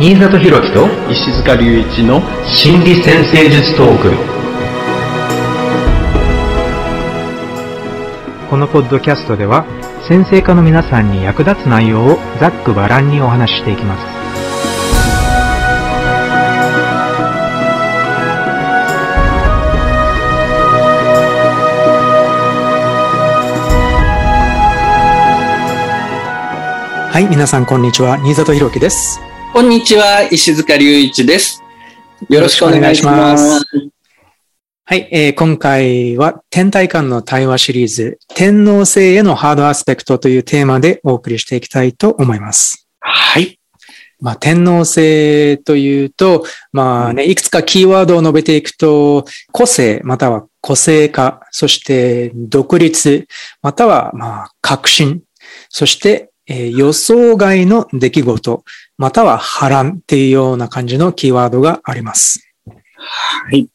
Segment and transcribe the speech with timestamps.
[0.00, 4.12] 新里博樹と石塚隆一の心理先生術トーク
[8.48, 9.66] このポッドキャストでは
[10.08, 14.18] 先生科の皆さんに役立つ内容をざっくばらんにお話ししていきます
[27.10, 28.16] はい、皆さんこんにちは。
[28.18, 29.27] 新里博樹です。
[29.58, 31.64] こんにちは、石塚隆一です。
[32.28, 33.66] よろしくお願いします。
[34.84, 42.88] はい、えー今回は天体観の対話シリーズ、天皇制へのハードアスペクトというテーマでお送りしていきたいと思います。
[43.00, 43.58] はい。
[44.20, 53.26] まあ、天皇制というと、まあね、いくつかキーワードを述べていくと、個性、または個性化、そして独立、
[53.60, 55.24] またはまあ、革新、
[55.68, 58.64] そして、えー予想外の出来事、
[58.96, 62.48] または波乱っていうような感じのキーワードがあります。
[62.96, 63.68] はい。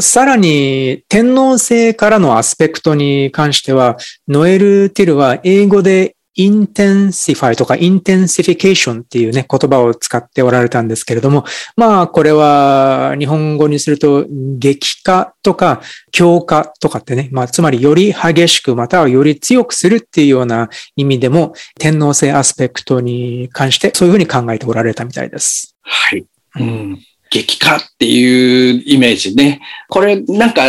[0.00, 3.96] さらに、天王星からのアスペクトに関しては、
[4.28, 11.44] ノエル・ティルは英語で intensify とか intensification っていうね、言葉を使っておられたんですけれども、
[11.76, 14.26] まあ、これは日本語にすると
[14.58, 15.80] 激化とか
[16.12, 25.74] 強化とかってね、まあ、つまりより激しくまたはより強くするっていうような意味でも、天皇制アスペクトに関してそういうふうに考えておられたみたいです。
[25.82, 26.26] はい。
[26.60, 26.98] うん。
[27.30, 29.60] 激化っていうイメージね。
[29.88, 30.64] これ、なんか、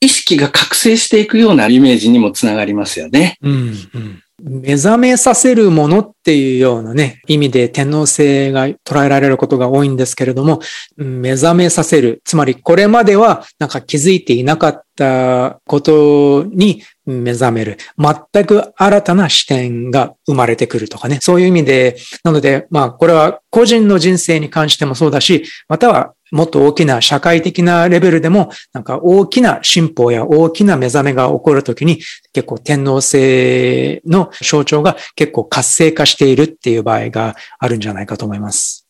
[0.00, 3.36] 意識が覚醒していくようなイメージにもつながりますよね。
[3.42, 3.52] うん
[3.94, 10.60] うん目覚めさせるものっていうようなね、意味で天皇制が捉えられることが多いんですけれども、
[10.96, 12.22] 目覚めさせる。
[12.24, 17.78] つまりこれまではなんか気づいていなかったことに目覚める。
[17.98, 21.18] 全く新たな視点が生まれてくるとかね。
[21.20, 32.00] そういう意味で、なので、まあこれは個人の人生に関してもそうだし、またはもっと大きな社会的なレベルでも、なんか大きな進歩や大きな目覚めが起こるときに、
[32.32, 38.86] 結構天皇制の象徴が結構活性化しているっていう場合があるんじゃないかと思います。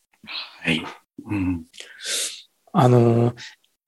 [0.63, 0.83] はい。
[1.25, 1.63] うん。
[2.71, 3.33] あの、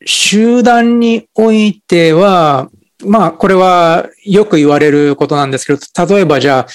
[0.06, 2.70] 集団においては、
[3.04, 6.68] まあ、これはよく言われることなんですけど、例えばじゃあ、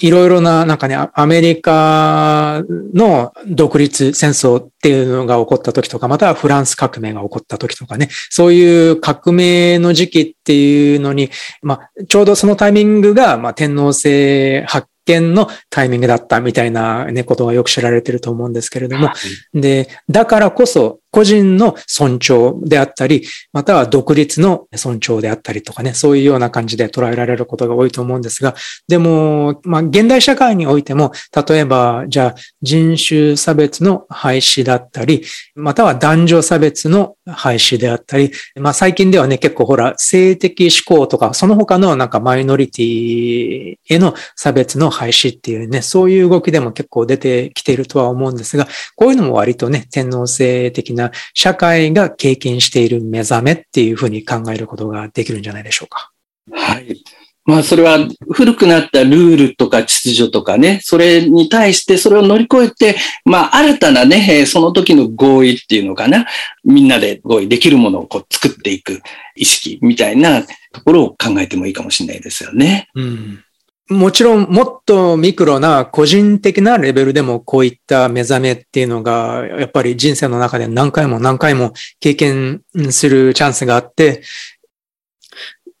[0.00, 2.62] いろいろな、なんかね、アアメリカ
[2.94, 19.10] の独立戦争っていうのが起こった時とか、またはフランス革命が起こった時とかね、そういう革命の時期っていうのに、まあ、ちょうどそのタイミングが、まあ、天皇制発見のタイミングだったみたいなね、ことがよく知られてると思うんですけれども、
[19.52, 28.54] で、だからこそ個人の尊重であったり、または独立の尊重であったりとかね、そういうような感じで捉えられることが多いと思うんですが、
[28.88, 31.12] でも、まあ、現代社会においても、
[31.46, 35.22] 例えば、じゃあ、人種差別の廃止だったり、
[35.54, 51.01] または男女差別の廃止であったり、まあ、最近ではね、結構ほら、性的指向とか、その他のなんかマイノリティへの差別の廃止っていうね、そういう動きでも結構出てきているとは思うんですが、こういうのも割とね、天皇制的な
[51.34, 56.12] 社会が経験している目覚めっていうふうに考えることができるんじゃないでしょうか。
[56.52, 57.02] はい。
[57.44, 57.98] まあ、それは
[58.30, 66.26] 古くなったルールとか秩序とかね、それに対してそれを乗り越えて、まあ、新たなね、えーその時の合意っていうのかな、
[66.64, 69.00] みんなで合意できるものをこう作っていく
[69.34, 70.42] 意識みたいな
[70.72, 72.88] ところを考えてもいいかもしれないですよね。
[72.94, 73.44] うん
[73.92, 84.22] もちろん、もっとミクロな個人的なレベルでもこういった目覚めっていうのが、やっぱり人生の中で何回も何回も経験するチャンスがあって、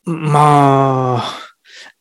[0.04, 1.38] まあ、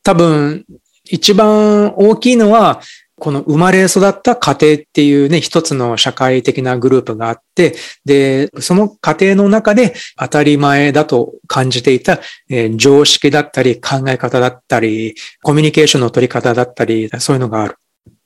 [0.03, 0.65] 多分、
[1.05, 2.81] 一番大きいのは、
[3.21, 12.19] この生まれ育った家庭っていうね、一つの社会的なグループがあって、で、その家庭の中で当たり前だと感じていた、
[12.49, 15.13] えー常識だったり考え方だったり、
[15.43, 17.75] コミュニケーションの取り方だったり、そういうのがある。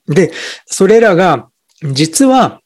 [0.08, 0.32] で、
[0.66, 1.50] それらが
[1.84, 2.62] 実は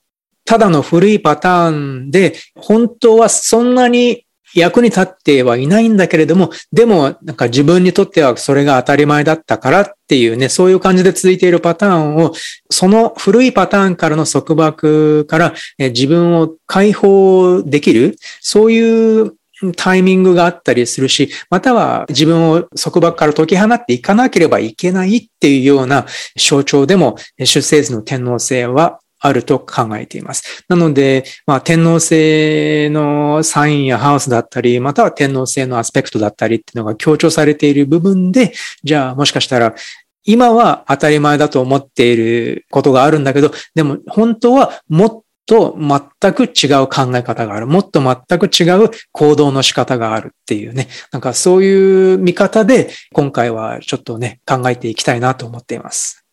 [0.45, 12.33] ただの古いパターンで、本当はそんなに役に立ってはいないんだけれども、でもなんか自分にとってはそれが当たり前だったからっていうね、そういう感じで続いているパターンを、
[12.69, 19.33] その古いパターンからの束縛から自分を解放できる、そういう
[19.75, 26.05] タイミングがあったりするし、または自分を束縛から解き放っていかなければいけないっていうような
[26.37, 30.65] 象徴でも、出生図の天皇制はあると考えています。
[30.67, 39.75] なので、まあ、天皇制のサインやハウスだったり、または天皇制のアスペクトだったりっていうのが強調されている部分で、じゃあもしかしたら
[40.23, 47.65] 今は当たり前だと思っていることがあるんだけど、でも本当はもっと全く違う考え方がある。
[47.65, 50.87] もっと全く違う行動の仕方があるっていうね。
[51.11, 56.23] なんかそういう見方で今回はちょっとね、考えていきたいなと思っています。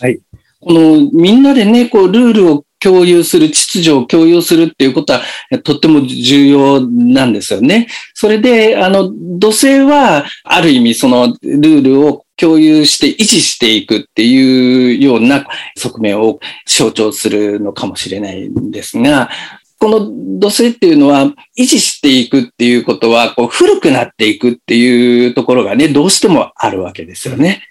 [0.00, 0.20] はい。
[0.60, 5.22] このみんなでね、こうルールを共有する、秩序を共有するっていうことは
[5.64, 7.88] とっても重要なんですよね。
[8.14, 19.30] それで、あの、土星はある意味そのルールを共有して維持していくっていうような側面を象徴するのかもしれないんですが、
[19.78, 27.62] この土星っていうのは維持していくっていうことは、こう古くなっていくっていうところがね、どうしてもあるわけですよね。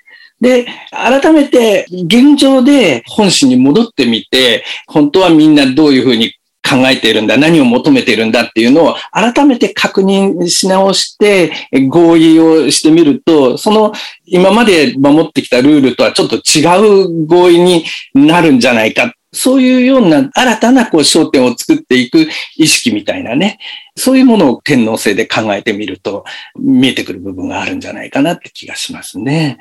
[0.41, 6.33] で、改めて現状で本心に戻ってみて、本当はみんなどういうふうに
[6.67, 11.51] 考えているんだ、何を求めているんだっていうのを改めて確認し直して
[11.89, 13.93] 合意をしてみると、その
[14.25, 16.65] 今まで守ってきたルールとはちょっと違
[17.03, 17.85] う合意に
[18.15, 19.13] なるんじゃないか。
[19.31, 23.59] そういうような新たなこう焦点を作っていく意識みたいなね、
[23.97, 26.23] そういうものを天皇制で考えてみると
[26.57, 29.57] 見えてくる部分があるんじゃないかなって気がしますね。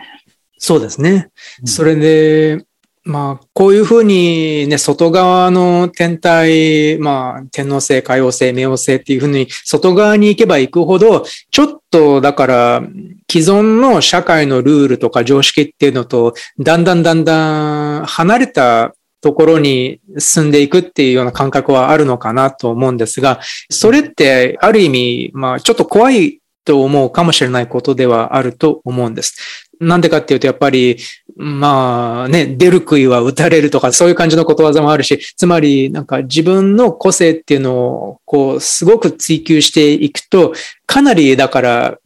[0.64, 1.28] そうですね。
[1.66, 2.64] それで、
[3.04, 12.82] まあ、こういうふうにね、外側の天体、まあ、天皇星、海王星、冥王星っていうふうに、外側に行けば行くほど、ちょっと、だから、
[13.30, 23.38] 既存の社会のルールとか常識っていうのと、だんだんだんだん離れたところに進んでいくっていうような感覚はあるのかなと思うんですが、
[23.68, 29.63] それってある意味、まあちょっと怖いと思うかもしれないことではあると思うんです。
[29.80, 30.98] なんでかっていうと、やっぱり、
[31.36, 40.52] まあね、出る杭は打たれるとか、そういう感じのことわざもあるし、つまり、なんか自分の個性っていうのを、こう、すごく追求していくと、
[40.86, 41.98] かなり、だから、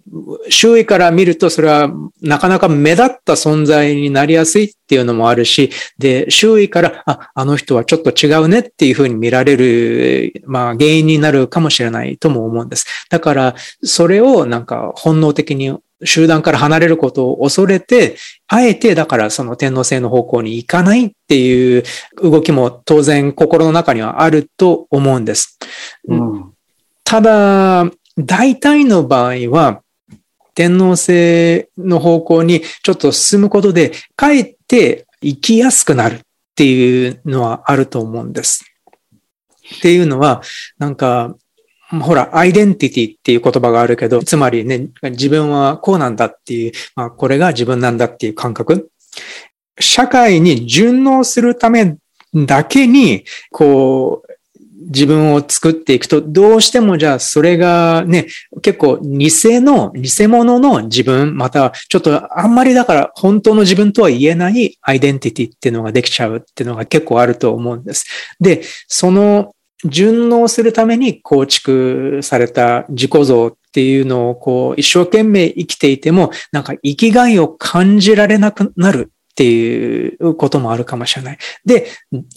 [0.49, 1.91] 周囲から見ると、それは
[2.23, 12.87] なかなか目立った存在になりやすいっていうのもあるし、で、周囲から、あ、あの人はちょっと違うねっていうふうに見られる、まあ、原因になるかもしれないとも思うんです。
[13.11, 18.17] だから、それをなんか本能的に集団から離れることを恐れて、
[18.47, 21.83] あえてだからその天皇制の方向に行かないっていう
[22.23, 25.59] 動きも当然心の中にはあると思うんです。
[26.07, 26.53] うん、
[27.05, 29.83] ただ、大体の場合は、
[30.55, 36.21] 天皇制の方向にちょっと進むことで、かえって生きやすくなるっ
[36.57, 38.65] ていうのはあると思うんです。
[39.77, 40.43] っていうのは、
[40.79, 41.37] なんか、
[41.91, 48.91] ほら、アイデンティティっていう言葉があるけど、つまりね、自分はこうなんだっていう、まあ、これが自分なんだっていう感覚。
[49.81, 51.97] 社会に順応するため
[52.35, 54.33] だけに、こう、
[54.89, 58.27] 自分を作っていくと、どうしてもじゃあそれがね、
[58.63, 59.31] 結構偽
[59.61, 68.07] の、偽物の自分、またちょっとあんまりだから本当の自分とは言えないアイデンティティっていうのができちゃうっていうのが結構あると思うんです。
[68.41, 69.55] で、その
[69.85, 81.39] 順応するために構築された自己像っていうのをこう一生懸命生きていてもなんか生きがいを感じられなくなるっていうこともあるかもしれない。
[81.65, 81.87] で、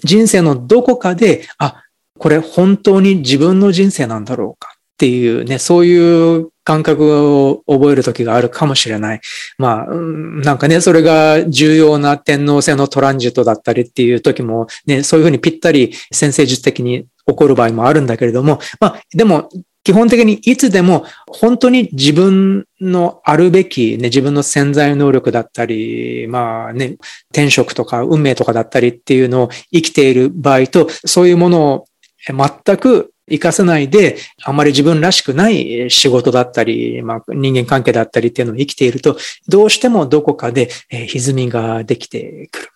[0.03, 1.83] 人生のどこかで、あ、
[2.19, 9.21] これ本当に自分の人生なんだろうかっていうね、そういう感覚を覚える時があるかもしれない。
[9.57, 19.49] まあ、なんかね、それが重要な天皇制のトランジットだったりっていう時もね、そういうふうにぴったり先生術的に起こる場合もあるんだけれども、まあ、でも、
[19.83, 26.97] 基本的にいつでも本当に自分のあるべき、ね、自分の潜在能力だったり、まあね、
[27.31, 31.85] 転職とか運命とかだったりっていうのを生きている場合と、そういうものを
[32.27, 42.69] 全く活かせないで、あまり自分らしくない仕事だったり、まあ、人間関係だったりっていうのを生きていると、どうしてもどこかで歪みができてくる。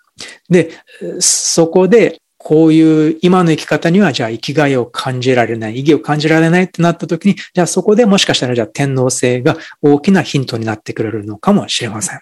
[0.49, 0.71] で、
[1.19, 12.19] そこでこういう今の生き方にはじゃあ生きがいを感じられない、意義を感じられないってなった時に、じゃあそこでもしかしたらじゃあ天皇制が大きなヒントになってくれるのかもしれません。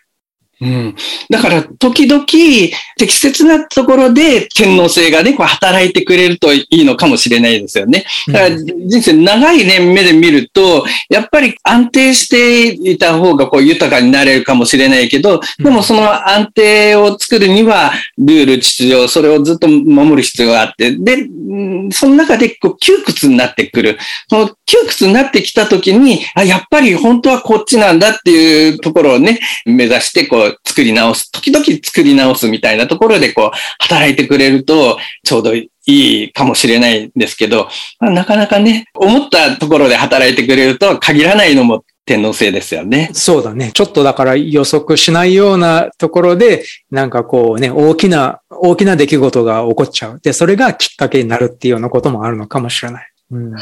[0.64, 0.96] うん。
[1.30, 8.06] だから、時々、適切なところで天皇制がね、こう働いてくれるといいのかもしれないですよね。
[8.28, 21.28] だから、人生長いね、目で見ると、やっぱり安定していた方がこう豊かになれるかもしれないけど、でもその安定を作るには、ルール、秩序、それをずっと守る必要があって、で、
[21.92, 23.98] その中でこう窮屈になってくる。
[24.30, 37.68] その窮屈になってきた時に、あ、やっぱり本当はこっちなんだっていうところをね、目指して、こう、作り直す、時々作り直すみたいなところでこう、働いてくれると、ちょうどいいかもしれないんですけど、
[38.00, 43.10] まあ、なかなかね、思ったところで働いてくれるとは限らないのも天皇制ですよね。
[43.14, 43.72] そうだね。
[43.74, 50.20] ちょっとだから予測しないようなところで、なんかこうね、大きな、大きな出来事が起こっちゃう。
[50.22, 53.10] で、それがきっかけになるっていうようなこともあるのかもしれない。
[53.32, 53.54] うん、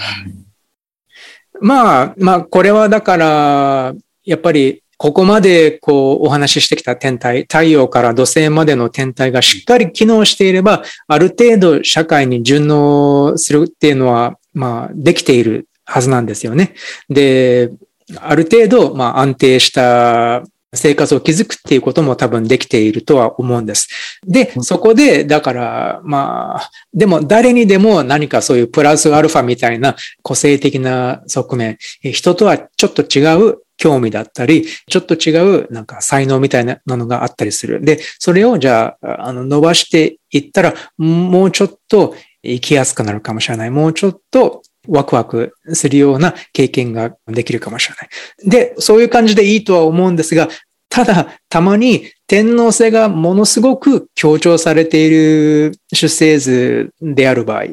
[1.61, 16.75] まあ、まあ、これはだから、やっぱりここまでこうお話ししてきた天体、太陽から土星までの天体がしっかり機能していれば、ある程度社会に順応するっていうのは、まあ、できているはずなんですよね。
[17.09, 17.71] で、
[18.17, 23.89] ある程度、まあ、安定した生活を築くっていうことも多分できているとは思うんです。
[24.25, 37.83] で、そこで、だから、まあ、でも誰にでも何かそういうプラスアルファみたいな個性的な側面、人とはちょっと違う興味だったり、ちょっと違うなんか才能みたいなのがあったりする。
[37.83, 43.71] で、それをじゃあ、あの、伸ばしていったら、もうちょっと生きやすくなるかもしれない。
[43.71, 48.49] もうちょっとワクワクするような経験ができるかもしれない。
[48.49, 50.49] で、そういう感じでいいとは思うんですが、
[50.89, 57.63] ただ、たまに天皇制がものすごく強調されている出生図である場合、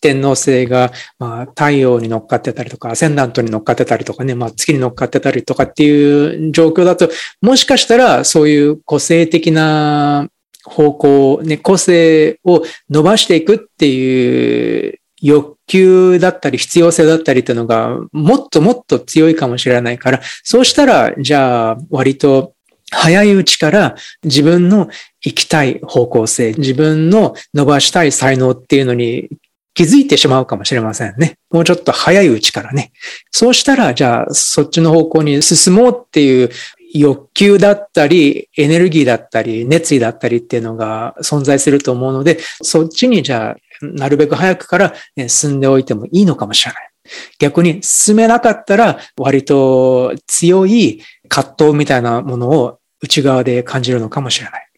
[0.00, 7.08] 天皇制が、まあ、太陽に乗っかってたりとか、アセンダントに乗っかってたりとかね、まあ、月に乗っかってたりとかっていう状況だと、
[7.40, 10.28] もしかしたらそういう個性的な
[10.64, 22.54] 方向、ね、個性を伸ばしていくっていう欲求だったり必要性だったりっていうのがもっともっと強いかもしれないから、そうしたら、じゃあ割と
[22.90, 24.88] 早いうちから自分の
[25.22, 29.28] 行きたい方向性、自分の伸ばしたい才能っていうのに
[29.74, 31.36] 気づいてしまうかもしれませんね。
[31.50, 32.90] もうちょっと早いうちからね。
[33.30, 36.50] そうしたら、じゃあそっちの方向に進もうっていう
[36.94, 44.94] 欲求だったり、エネルギーだったり、熱意だったりっていうのが存在すると思うので、そっちにじゃあなるべく早くから
[45.28, 46.90] 進んでおいてもいいのかもしれない。
[47.38, 54.68] 逆に進めなかったら割と強い葛藤みたいなものを内側で感じるのかもしれない。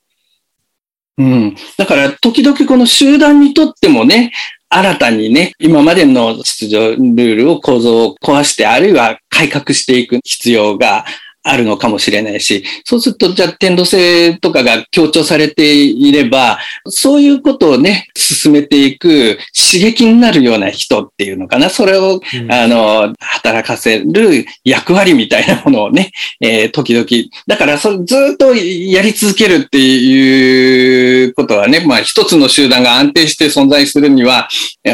[1.19, 1.57] うん。
[1.76, 4.33] だから時々この集団にとってもね、
[4.69, 11.04] 新たにね、今までの秩序、ルールを構造を壊して、あるいは改革していく必要が
[11.43, 21.71] あるのかもしれないし、そうすると、じゃあ、天土性とかが強調されていれば、そういうことをね、進めていく刺激になるような人っていうのかな。
[21.71, 27.07] それを、うん、あの、働かせる役割みたいなものをね、えー、時々。
[27.47, 34.49] だから、そずっとやり続けるっていうことはね、まあ、一つの集団が安定して存在するには、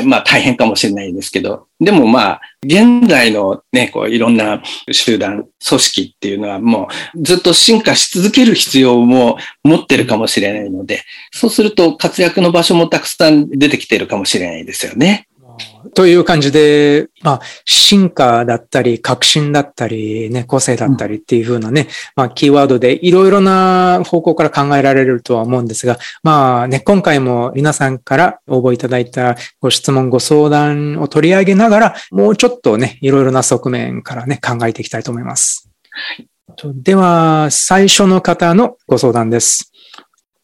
[0.04, 11.02] まあ、大変かもしれないですけど、でもまあ、現在のね、こういろんな集団、組織っていうのはもうずっと進化し続ける必要も持ってるかもしれないので、
[11.32, 15.28] そうすると活躍の場所もたくさん出てきてるかもしれないですよね。
[15.94, 35.70] という感じで、まあ、進化だったり、革新だったり、ね、個性だったりっていう風なね、まあ、キーワードでいろいろな方向から考えられるとは思うんですが、まあね、今回も皆さんから応募いただいたご質問、ご相談を取り上げながら、もうちょっとね、いろいろな側面からね、考えていきたいと思います。
[36.64, 39.72] では、最初の方のご相談です。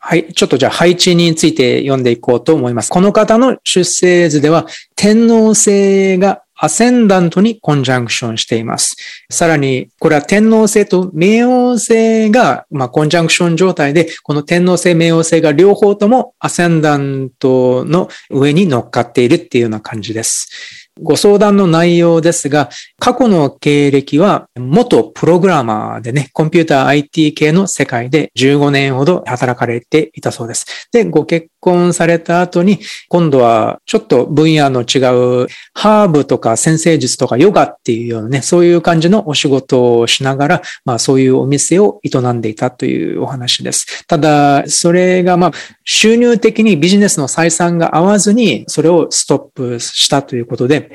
[0.05, 0.33] はい。
[0.35, 2.91] ちょっとじゃあ配置について読んでいこうと思います。
[2.91, 4.67] この方の出生図では
[4.97, 8.97] 天皇星がアセンダントにコンジャンクションしています。
[9.31, 20.82] さらに、これは天皇星と冥王星が、まあ、コンジャンクション状態で、この天皇星、冥王星が両方ともアセンダントの上に乗っかっているっていうような感じです。
[21.01, 22.69] ご相談の内容ですが、
[22.99, 30.89] 過去の経歴は元プログラマーでね、コンピューター IT 系の世界で15年ほど働かれていたそうです。
[30.93, 34.99] で、ご結婚された後に、今度はちょっと分野の違
[35.45, 44.05] うハーブとか先生術とかヨガっていうようなね、そういう感じのお仕事をしながら、まあそういうお店を営んでいたというお話です。
[44.09, 45.53] ただ、それがまあ
[45.85, 50.91] 収入的にビジネスの採算が合わずに、それをストップしたということで、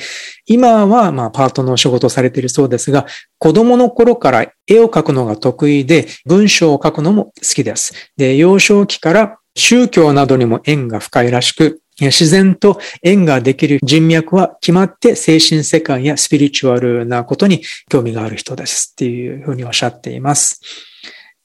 [0.47, 3.05] 今はまあパートのお仕事をされているそうですが、
[3.39, 8.12] 子供の頃から絵を描くのが得意で、文章を書くのも好きです。
[8.17, 20.62] で、幼少期から宗教などにも縁が深いらしく、自然と縁ができる人脈は決まって精神世界やスピリチュアルなことに興味がある人ですっていうふうにおっしゃっています。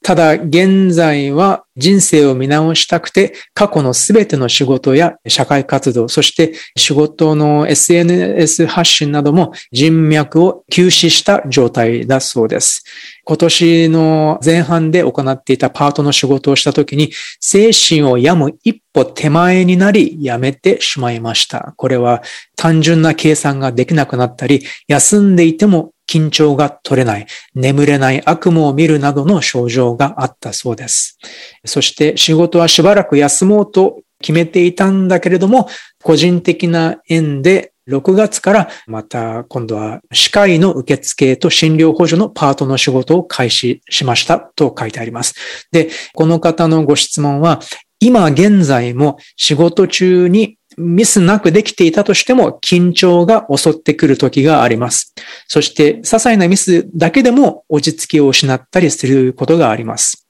[0.02, 12.84] ただ現在は人生を見直したくて過去のすべての仕事や社会活動、そして仕事の SNS 発信なども人脈を休止した状態だそうです。
[13.24, 21.74] 今年の前半で行っていたパートの仕事をしたときに精神を病む一歩手前になり辞めてしまいました。
[21.76, 22.22] これは
[22.56, 31.18] 単純な計算ができなくなったり、休んでいても緊張が取れない、眠れない悪夢を見るなどの症状があったそうです。
[31.64, 35.68] そして仕事はしばらく休もうと決めていたんだけれども、
[36.02, 45.34] 個人的な縁で6月からまた今度は歯科医の受付と診療補助のパートの仕事を開始しましたと書いてあります。
[45.72, 47.60] で、この方のご質問は、
[47.98, 55.14] 今現在も仕事中にミスなくできていたとしても緊張が襲ってくる時があります。
[55.48, 60.26] そして些細なミスだけでも落ち着きを失ったりすることがあります。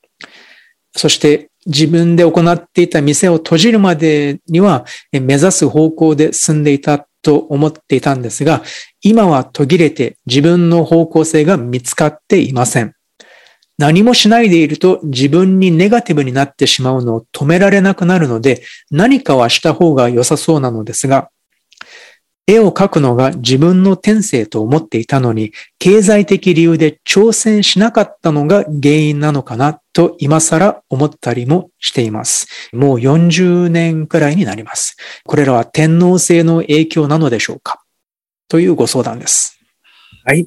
[0.97, 8.63] そして自分で行っていた店を閉じるまでには目指す方向で進んでいたと思っていたんですが、
[9.01, 12.95] 今は途切れて自分の方向性が見つかっていません。
[13.79, 21.31] 何もしないでいると自分にネガティブになってしまうのを止められなくなるので何かはした方が良さそうなのですが、
[22.49, 32.49] 絵を描くのが自分の天性と思っていたのに、経済的理由で挑戦しなかったのが原因なのかなと今更思ったりもしています。
[32.73, 34.97] もう40年くらいになります。
[35.25, 37.85] これらは天皇制の影響なのでしょうか？
[38.49, 39.57] というご相談です。
[40.25, 40.47] はい。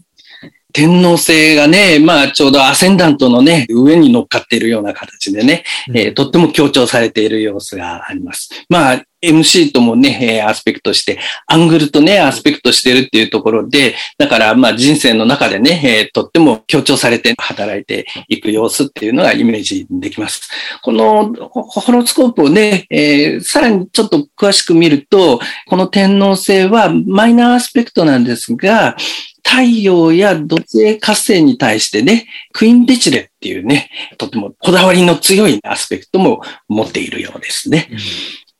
[0.75, 8.49] 天皇制がね、まあちょうどアセンダントのね、上に乗っかっているような形でね、うん、えー、とっても強調されている様子があります。
[8.67, 20.49] まあ MC ともね、アスペクトして、アングルとね、アスペクトしてるっていうところで、だからまあ人生の中でね、とっても強調されて働いていく様子っていうのがイメージできます。
[20.81, 28.95] このホロスコープをね、えー、さらにちょっと詳しく見ると、この天皇星はマイナーアスペクトなんですが、
[29.45, 37.87] 太陽や土星火星に対してね、クイーンベチレっていうね、とてもこだわりの強いアスペクトも持っているようですね。
[37.91, 37.97] うん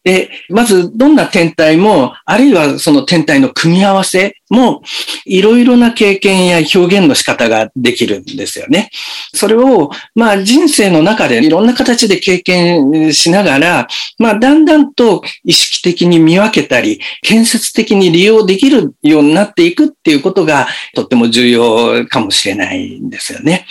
[0.05, 4.83] で、まずどんな天体も、あるいはその天体の組み合わせも、
[5.25, 8.91] いろいろな経験や表現の仕方ができるんですよね。
[9.33, 13.87] それを、まあ人生の中でいろんな形で経験しながら、
[14.19, 23.65] まあだんだんと意識的に見分けたり、建設的に利用できるようになっていくっていうことがとっても重要かもしれないんですよね。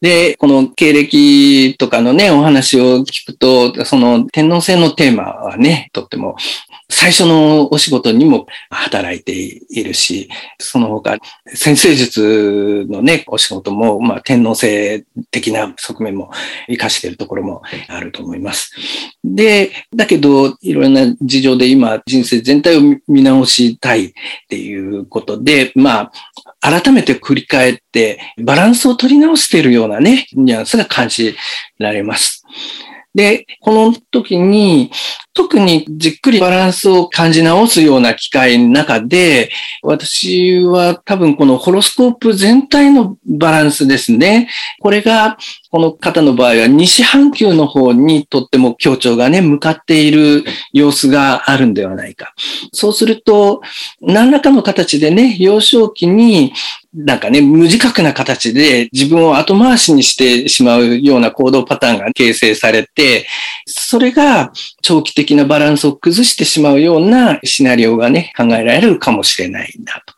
[0.00, 6.36] で、この経歴とかのね、お話を聞くと、その天皇制のテーマはね、とっても
[6.88, 10.28] 最初のお仕事にも働いているし、
[10.60, 16.30] その他、先生術のね、お仕事も、まあ、天皇制的な側面も
[16.66, 18.72] 活かしているところもあると思います。
[19.24, 24.12] で、だけど、いろんな事情で今、人生全体を見直したいっ
[24.48, 26.12] ていうことで、まあ、
[26.60, 31.36] 改めて繰り返って、バランスを取り直しているようなね、ニュアンスが感じ
[31.78, 32.44] られます。
[33.16, 34.90] で、この時に、
[35.32, 39.50] 特にじっくりバランスを感じ直すような機会の中で、
[39.82, 44.50] 私は多分このホロスコープ全体のバランスですね。
[44.80, 45.38] これが、
[45.70, 52.34] この方の場合は西半球の方にとっても強調がね、向かっている様子があるんではないか。
[52.72, 53.62] そうすると、
[54.02, 56.52] 何らかの形でね、幼少期に
[56.96, 63.26] なんかね、無自覚な形で自分を後回しにしてしまうような行動パターンが形成されて、
[63.66, 70.14] それが長期的なバランスを崩してしまうようなシナリオがね、考えられるかもしれないんだと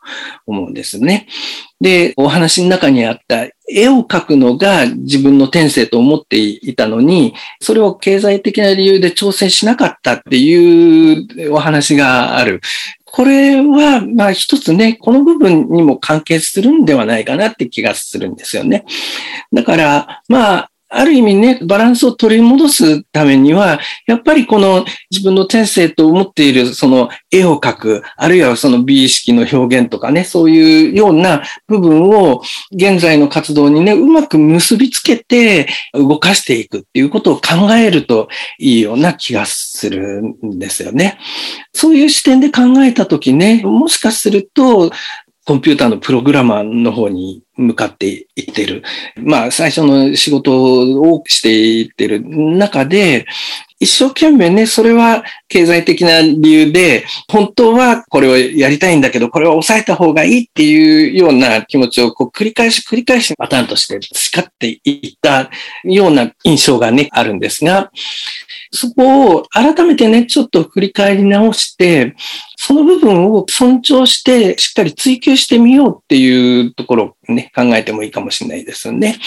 [0.47, 1.27] 思うんですね。
[1.81, 12.61] で、お話の中にあった絵を描くのが自分の天性と思っていたのに、それを経済的な理由で挑戦しなかったっていうお話がある。
[13.11, 18.85] これは、まあ一つね、この部分にも関係するんではないかなって気がするんですよね。
[19.51, 41.19] だから、まあ、ある意味ね、バランスを取り戻すためには、やっぱりこの自分の天性と思っているその絵を描く、あるいはその美意識の表現とかね、そういうような部分を現在の活動にね、うまく結びつけて動かしていくっていうことを考えるといいような気がするんですよね。
[41.71, 44.91] そういう視点で考えたときね、もしかすると、
[45.45, 48.83] コンピューターのプログラマーの方に向かっていってる。
[49.17, 53.25] まあ、最初の仕事をしていってる中で、
[53.81, 65.49] 一生懸命ね、それは経済的な理由で、本当はこれをやりたいんだけど、これを抑えた方がいいっていうような気持ちをこう繰り返し繰り返しパターンとして培っていった
[65.85, 67.91] ような印象がね、あるんですが、
[68.71, 72.15] そこを改めてね、ちょっと振り返り直して、
[72.57, 79.17] その部分を尊重して、しっかり追求してみようっていうところをね、考えてもいいかもしれないですよね。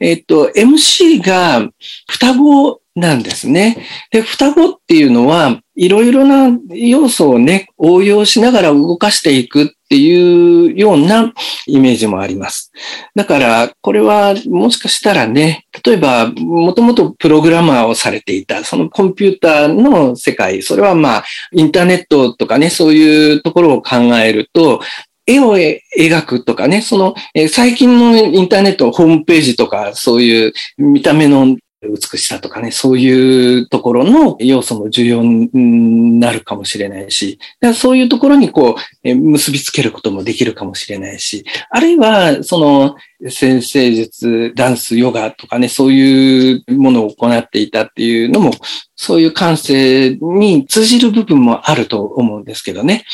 [0.00, 1.68] えっと、MC が
[2.08, 3.86] 双子なんですね。
[4.10, 11.32] で、双子っていうのは、いろいろな要素をね、応用しながら動かしていくっていうような
[11.66, 12.70] イメージもあります。
[13.16, 24.80] だから、これはもしかしたらね、例えば、もともとプログラマーをされていた、そのコンピューターの世界、それはまあ、インターネットとかね、そういうところを考えると、
[25.26, 27.16] 絵を描くとかね、その、
[27.50, 37.38] 最近のインターネットホームページとか、そういう見た目の美しさとかね、そういうところの要素も重要になるかもしれないし、
[37.74, 42.96] そういうところにこう、結びつけることもできるかもしれないし、あるいは、その、
[43.30, 48.52] 先生術、ダンス、ヨガとかね、そういうものを行っていたっていうのも、
[48.96, 53.04] そういう感性に通じる部分もあると思うんですけどね。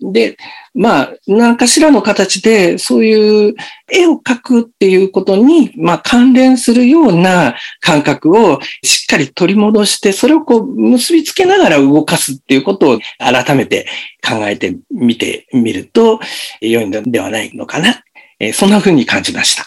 [0.00, 0.36] で、
[0.76, 3.54] まあ、何かしらの形で、そういう
[3.90, 13.86] 絵を描くっていうことに、まあ、関連するような感覚をしっかり取り戻して、それをこう、結びつけながら動かすっていうことを改めて
[14.22, 16.20] 考えてみてみると、
[16.60, 18.02] 良いのではないのかな。
[18.38, 19.66] えそんな風に感じました。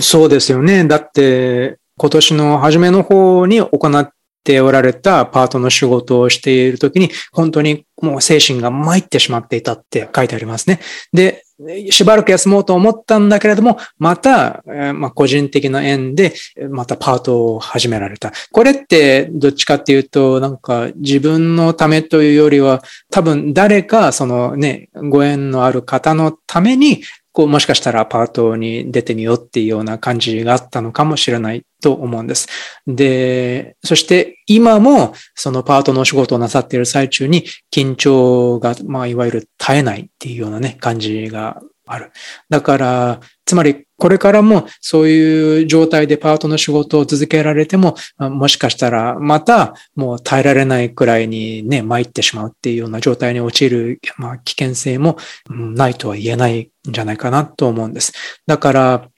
[0.00, 0.84] そうですよね。
[0.84, 4.12] だって、今年の初めの方に行っ
[4.48, 10.80] ておられたパートの仕事をしているときに、本当にもう精神が参ってしまっていたって書いてありますね。
[11.12, 11.44] で、
[11.90, 14.62] しばらく休もうと思ったんだけれども、また、
[14.94, 16.32] まあ、個人的な縁で、
[16.70, 18.32] またパートを始められた。
[18.52, 27.02] これってどっちかっていうと、なんか自分のためというよりは、多分誰かそのね、ご縁のある方のために
[27.38, 32.48] こう、もしかしたらパートに出てみようっていうような感じがあったのかもしれないと思うんです。
[32.88, 42.12] で、そして今もそのパートのお仕事をなさっている最中に緊張が、まあ、いわゆる絶えないっていうようなね、感じがある。
[42.48, 55.16] だから、つまりこれからもそういう状態でパートの仕事を続けられても、もしかしたらまたもう耐えられないくらいにね、参ってしまうっていうような状態に陥る、まあ、危険性も
[55.48, 58.12] ないとは言えないんじゃないかなと思うんです。
[58.46, 59.08] だから、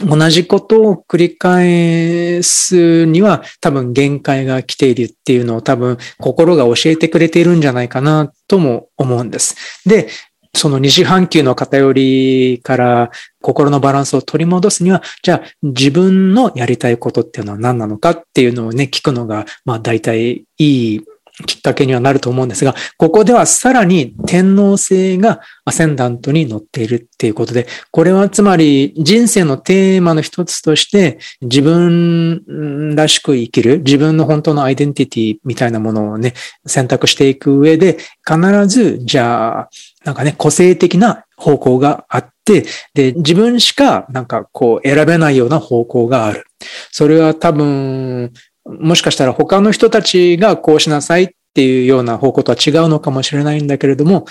[0.00, 9.54] 同じことを繰り返すには多分限界が来ているっていうのを多分心が教えてくれているんじゃないかなとも思うんです。
[9.86, 10.08] で、
[10.54, 21.04] その西半球の偏りから心のバランスを取り戻すには、じゃあ自分のやりたいことっていうのは何なのかっていうのをね、聞くのが、まあ大体いい
[21.46, 36.34] きっかけにはなると思うんですが、ここではさらに天皇制がアセンダントに乗っているっていうことで、これはつまり人生のテーマの一つとして自分らしく生きる、自分の本当のアイデンティティみたいなものをね、
[36.66, 39.70] 選択していく上で、必ず、じゃあ、
[40.04, 46.44] なんかね、個性的な方向があって、で、自分しかなんかこう選べないような方向がある。
[46.92, 48.32] それは多分、
[48.64, 54.24] もしかしたら他の人たちがこうしなさいっていうような方向とは違うのかもしれないんだけれども、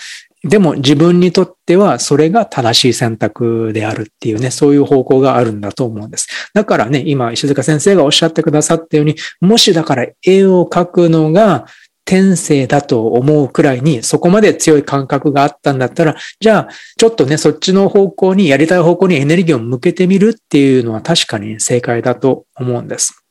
[0.44, 6.28] でも自分にとってはそれが正しい選択であるっていうね、そういう方向があるんだと思うんです。
[6.54, 11.66] だからね、今石塚先生がおっしゃってくださったように、もしだから絵を描くのが
[12.06, 23.23] 天性だと思うくらいにそこまで強い感覚があったんだったら、じゃあちょっとね、そっちの方向にやりたい方向にエネルギーを向けてみるっていうのは確かに正解だと思うんです。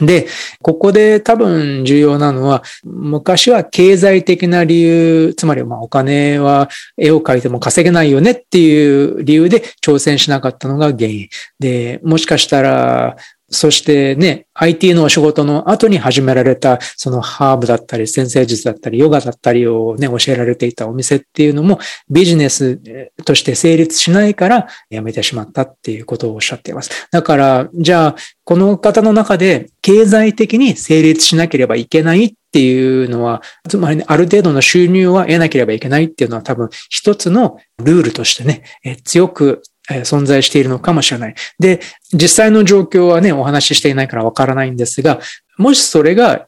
[0.00, 0.26] で、
[0.62, 11.28] ここで多分重要なのは、昔は経済的な理由、つまりまあお金は絵を描いても稼げないよねっていう理由で挑戦しなかったのが原因。
[11.58, 13.16] で、もしかしたら
[13.52, 21.78] そしてね、IT のお仕事の後に始められた、そのハーブだったり、先生術だったり、ヨガだったりをね、教えられていたお店っていうのも、
[22.10, 22.80] ビジネス
[23.24, 27.08] として成立しないから辞めてしまったっていうことをおっしゃっています。
[27.10, 38.64] だから、じゃあ、この方の中で経済的に成立しなければいけないっていうのは、つまり、ね、ある程度の収入は得なければいけないっていうのは多分一つのルールとしてね、
[39.04, 41.34] 強く存在しているのかもしれない。
[41.58, 41.80] で、
[42.12, 45.20] 実際の状況はね、お話ししていないからわからないんですが、
[45.58, 46.46] もしそれが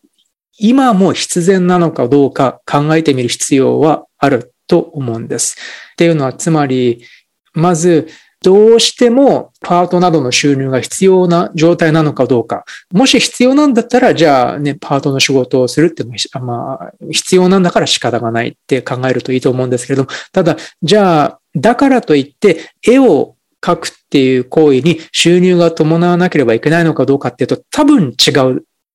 [0.59, 5.57] 今も必然なのかどうか考えてみる必要はあると思うんです。
[5.93, 7.05] っていうのは、つまり、
[7.53, 8.09] まず、
[8.43, 12.67] どうしてもパートなどの収入が必要な状態なのかどうか。
[12.93, 28.31] もし必要なんだったら、じゃあね、パートの仕事をするっていうのは、まあ、必要なんだから仕方がないって考えるといいと思うんですけれども、ただ、じゃあ、だからといって、絵を描くっていう行為に収入が伴わなければいけないのかどうかっていうと、多分違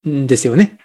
[0.06, 0.78] うんですよね。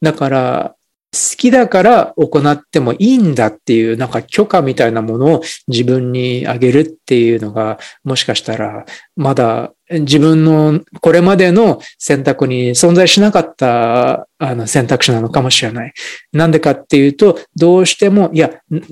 [0.00, 0.76] だから、
[1.12, 8.84] 好きだから行ってもいいんだっていう、なんか許可みたいなものを自分にあげるっていうのが、もしかしたら、
[9.16, 15.92] まだ自分のこれまでの選択に存在しなかったあの選択肢なのかもしれない。
[16.32, 18.50] なんでかっていうと、どうしても、いや、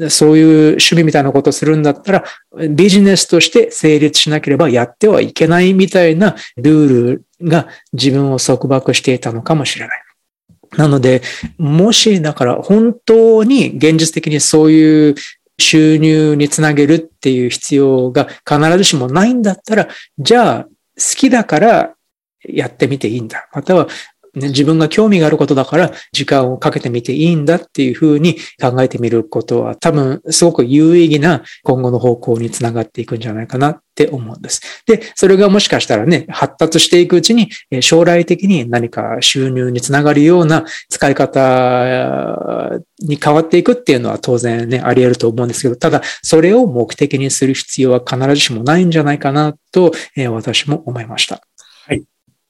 [0.09, 2.24] そういう趣味みたいなことするんだったら、
[2.70, 10.03] ビジネスとして成立しなければやってはいけないみたいなルールが自分を束縛していたのかもしれない。
[10.76, 11.22] なので、
[11.58, 15.14] もしだから本当に現実的にそういう
[15.58, 20.70] 収入につなげるっていう必要が必ずしもないんだったら、じゃあ好
[21.16, 21.94] きだから
[22.46, 23.48] やってみていいんだ。
[23.52, 23.88] または
[24.35, 34.83] ね、自分が興味があることだから時間をかけてみていいんだっていうふうに考えてみることは多分すごく有意義な今後の方向につながっていくんじゃないかなって思うんです。
[34.87, 37.49] で、それがもしかしたらね、発達していくうちに
[37.81, 49.92] 将来的に何か収入につながるような使い方に変わっていくっていうのは当然ね、あり得ると思うんですけど、ただそれを目的にする必要は必ずしもないんじゃないかなと、
[50.31, 51.42] 私も思いました。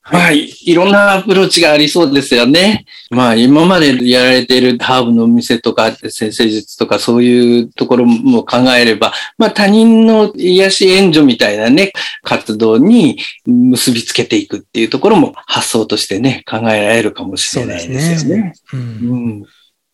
[0.07, 2.85] はい、いろんなアプローチがありそうですよね。
[3.11, 18.53] まあ、今までやられているハーブのお店とか、先生術とか、そういうところも考えれば、まあ、他人の癒し援助みたいなね、活動に結びつけていくっていうところも発想としてね、考えられるかもしれないですよね。
[18.75, 19.41] うねうん、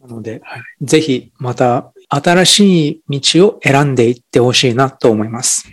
[0.01, 5.71] なので、はい、ぜひまた新しい道を選んでいってほしいなと思います。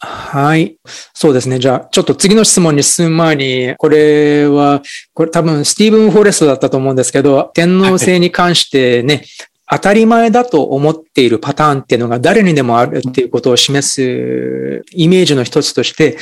[0.00, 0.76] はい。
[1.12, 1.58] そうですね。
[1.58, 4.82] じゃあ、ちょっと次の質問に進む前に、これは、
[5.12, 9.24] これ多分スティーブン・フォレストだったと思うんですけど、天皇制に関してね、
[9.70, 16.16] 当たり前だと思っているパターンっていうのが誰にでもあるっていうことを示すイメージの一つとして、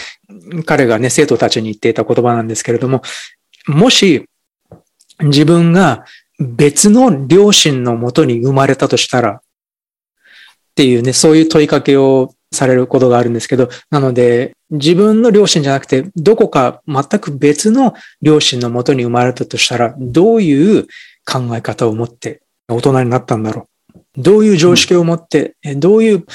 [0.64, 3.02] 彼がね、生徒たちに言っていた言葉なんですけれども、
[3.66, 4.26] もし
[5.20, 6.04] 自分が
[6.38, 9.40] 別の両親のもとに生まれたとしたら、っ
[10.74, 20.86] ていうね、そういう問いかけをされることがあるんですけど、なので、自分の両親じゃなくて、どこか全く別の両親のもとに生まれたとしたら、どういう
[21.24, 23.66] 考え方を持って大人になったんだろう。
[24.16, 26.26] どういう常識を持って、どういう考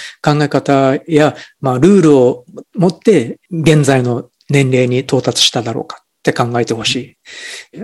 [0.42, 2.46] え方や、まあ、ルールを
[2.76, 7.18] 持って、現在の年齢に到達しただろうかって考えてほしい。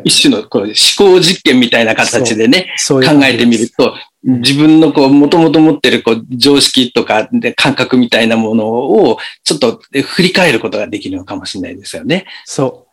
[0.04, 12.26] 一種のこう思考実験みたいな形でね、そう考えてみると、自分のこう、もともと持ってるこう、常識とかで感覚みたいなものを、ちょっと振り返ることができるのかもしれないですよね。
[12.46, 12.88] そ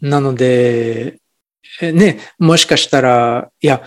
[0.00, 0.08] う。
[0.08, 1.18] なので、
[1.82, 3.82] ね、もしかしたら、いや、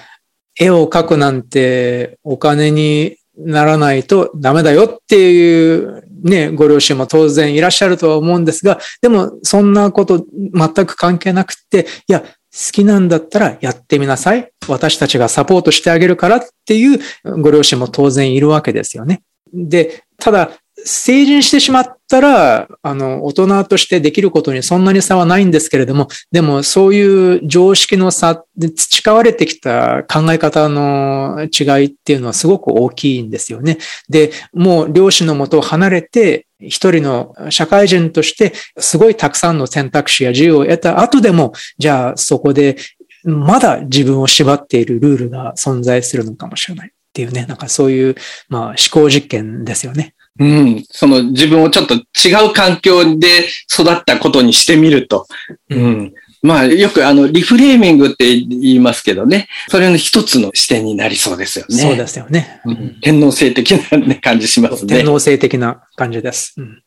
[0.60, 12.28] 絵を描くなんてお金にならないとダメだよっていうね、ご両親も当然いらっしゃるとは思うんですが、でもそんなこと全く関係なくて、いや、好
[12.72, 14.52] きなんだったらやってみなさい。
[14.68, 17.00] 私たちがサポートしてあげるからっていう
[17.42, 19.22] ご両親も当然いるわけですよね。
[19.54, 20.52] で、ただ、
[20.86, 33.78] 成人してしまったら、あの、大人としてできることにそんなに差はないんですけれども、でもそういう常識の差で培われてきた考え方の違いっていうのはすごく大きいんですよね。
[34.10, 42.78] で、もう両親のもとを離れて、一人の社会人としてすごいたくさんの選択肢や自由を得た後でも、じゃあそこで
[43.24, 48.16] まだ自分を縛っているルールが存在するのかもしれないっていうね、なんかそういう、
[48.48, 50.16] まあ思考実験ですよね。
[50.40, 50.84] うん。
[50.90, 53.28] その自分をちょっと違う環境で
[53.72, 55.28] 育ったことにしてみると。
[55.70, 56.14] うん。
[56.44, 59.48] まあ、よくあの、リフレーミングって言いますけどね。
[59.70, 61.78] それの一つの視点になりそうですよね。
[61.78, 62.62] そうですよね。
[62.66, 64.98] うん、天皇制的な、ね、感じしますね。
[64.98, 66.56] 天皇制的な感じです。
[66.58, 66.82] うん、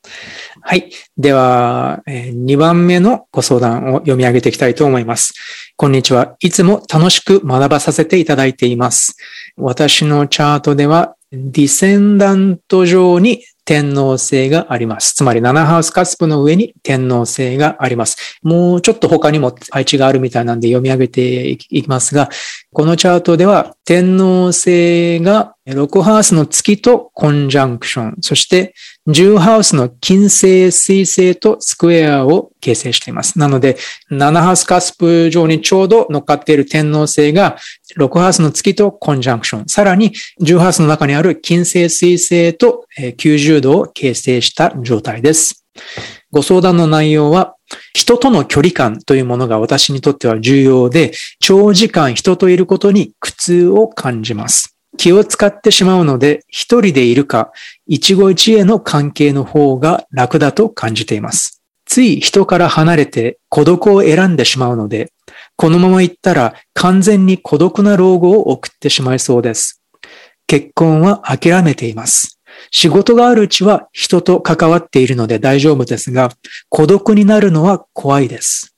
[0.60, 0.90] はい。
[1.16, 5.34] では、えー、2番目のご相談を読み上げていきたいと思います。
[5.76, 6.34] こんにちは。
[6.40, 9.16] いつも楽しく学ばさせていただいています。
[9.56, 15.14] 私のチャートではディセンダント上に天皇星があります。
[15.14, 18.38] つまり7ハウスカスプの上に天皇星があります。
[18.42, 22.28] もうちょっと他にも配置があるみたいなんで読み上げていきますが、
[22.74, 28.74] このチャートでは天皇星が6ハウスの月とコンジャンクション、そして
[29.06, 33.38] 10ハウスの金星、水星とスクエアを形成しています。
[33.38, 33.76] なので、
[34.10, 37.56] 7ハウスカスプ上にちょうど乗っかっている天皇星が
[37.96, 45.64] 6ハウスの月とコンジャンクション、さらに10ハウスの中にある金星、水星と90度を形成した状態です。
[46.32, 47.53] ご相談の内容は、
[47.94, 54.76] 人との距離感というものが私にとっては重要で、長時間人といることに苦痛を感じます。
[54.96, 57.52] 気を使ってしまうので、一人でいるか、
[57.86, 61.62] 一期一会の関係の方が楽だと感じています。
[61.86, 65.12] つい人から離れて孤独を選んでしまうので、
[65.56, 69.82] このまま行ったら完全に孤独な老後を送ってしまいそうです。
[70.46, 72.33] 結婚は諦めています。
[72.70, 76.30] 仕事があるうちは人と関わっているので大丈夫ですが、
[76.68, 78.74] 孤独になるのは怖いです。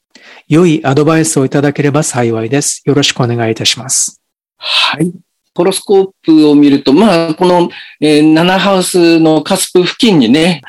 [0.49, 2.83] 良いアドバイスをいただければ幸いです。
[2.85, 4.21] よろしくお願いいたします。
[4.57, 5.13] はい。
[5.55, 10.61] ホロスコープを見ると、まあ、この、えー、7ハウスのカスプ付近にね、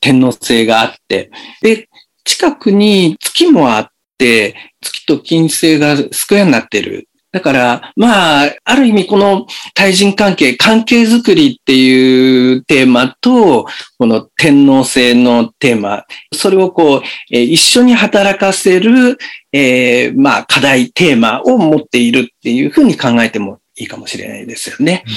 [0.00, 1.88] 天皇星があって、で、
[2.24, 7.09] 近くに月もあって、月と金星がスクエアになってる。
[7.32, 13.66] だから、まあ、ある意味この対人関係、関係づくりっていうテーマと、
[13.98, 19.16] この天皇制のテーマ、それをこう、え一緒に働かせる、
[19.52, 25.04] えー、まあ、課題、テーマを持っているっていうふうに考えてもいいかもしれないですよね。
[25.06, 25.12] うん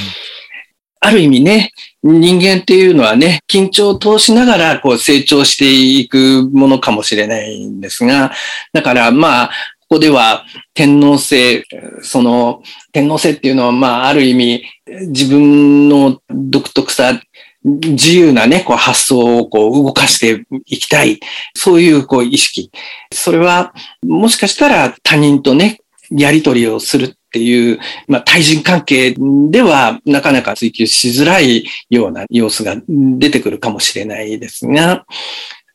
[1.06, 1.72] ある意味ね、
[2.02, 8.32] 人間っていうのはね、緊張を通しながらこう成長していくものかもしれないんですが、
[8.72, 9.52] だからまあ、
[9.94, 11.68] ここでは天皇制、
[12.02, 17.22] その天皇制っていうのはまあ、ある意味自分の独特さ、
[17.64, 21.20] 自由なね、こう発想をこう動かしていきたい。
[21.54, 22.72] そういうこう意識。
[23.12, 25.80] それはもしかしたら他人とね、
[26.10, 27.78] やりとりをするっていう、
[28.08, 29.16] まあ、対人関係
[29.52, 35.06] ではなかなか追求しづらいような様子が出てくるかもしれないですが、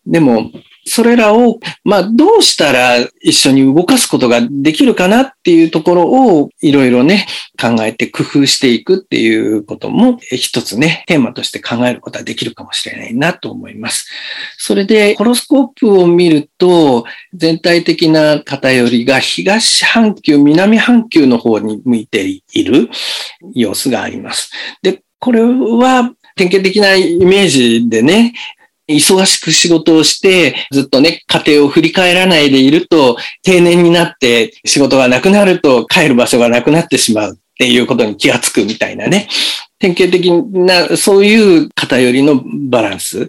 [0.05, 0.51] でも、
[0.89, 7.27] それらを、まあ、どうしたら一緒に動かすことができるかなっていうところをいろいろね、
[7.61, 14.09] 考えて工夫していくっていうことも一つね、テーマとして考えることはできるかもしれないなと思います。
[14.57, 22.89] それで、ホロスコープを見ると、全体的な偏りが東半球、南半球の方に向いている
[23.55, 24.51] 様子があります。
[24.83, 28.33] で、これは典型的なイメージでね、
[28.89, 39.29] 忙しく仕事をして、ずっとね、家庭を振り返らないでいると、定年になって仕事がなくなると帰る場所がなくなってしまうっていうことに気がつくみたいなね。
[39.79, 43.29] 典型的な、そういう偏りのバランス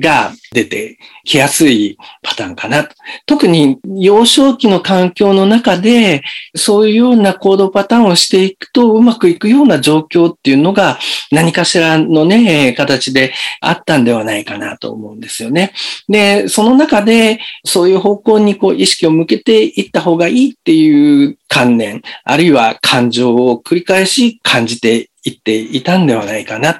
[0.00, 2.88] が出てきやすいパターンかな。
[3.26, 6.22] 特に幼少期の環境の中で、
[6.56, 10.98] そういうような行動パターンをしていくとうまくいくような状況っていうのが
[11.30, 15.72] 何かしらのね、形であったんではないかなと思うんですよね。
[16.08, 26.74] で、その中でそういう方向にこう意識を向けていった方がいいっていう観念、あるいは感情を繰り返し感じて言っていたんではないかな、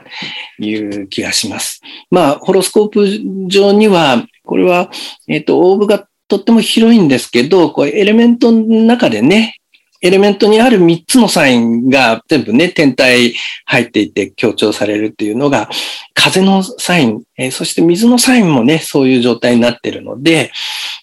[0.58, 1.80] という気がします。
[2.10, 3.06] まあ、ホロスコープ
[3.48, 4.90] 上には、これは、
[5.28, 9.59] えっ、ー、と、オーブがとっても広いんですけど、こうエレメントの中でね、
[10.02, 13.34] エレメントにある3つのサインが全部ね、天体
[13.66, 15.68] 入っていて強調されるっていうのが、
[16.14, 20.52] 風のサイン、えー、そして水のサインもね、そういう状態になってるので、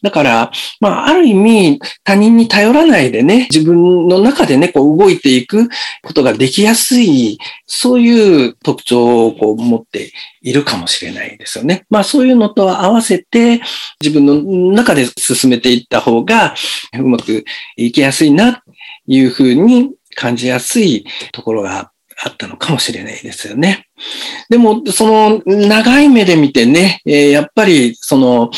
[0.02, 5.70] だから、まあ、ある意味、他人に頼らないでね、自分の中でね、こう動いていく
[6.04, 10.12] ことができやすい、そういう特徴をこう持って
[10.48, 11.86] いるかもしれないですよね。
[11.90, 13.62] まあ、そういうのと合わせて、
[14.02, 16.56] 自分の中で進めていった方が、
[16.98, 17.44] うまく
[17.76, 18.62] いきやすいなと、
[19.08, 21.92] いうふうに感じやすいところが
[22.24, 23.87] あったのかもしれないですよね。
[24.50, 28.52] でも、その長い目で見てね、やっぱりその、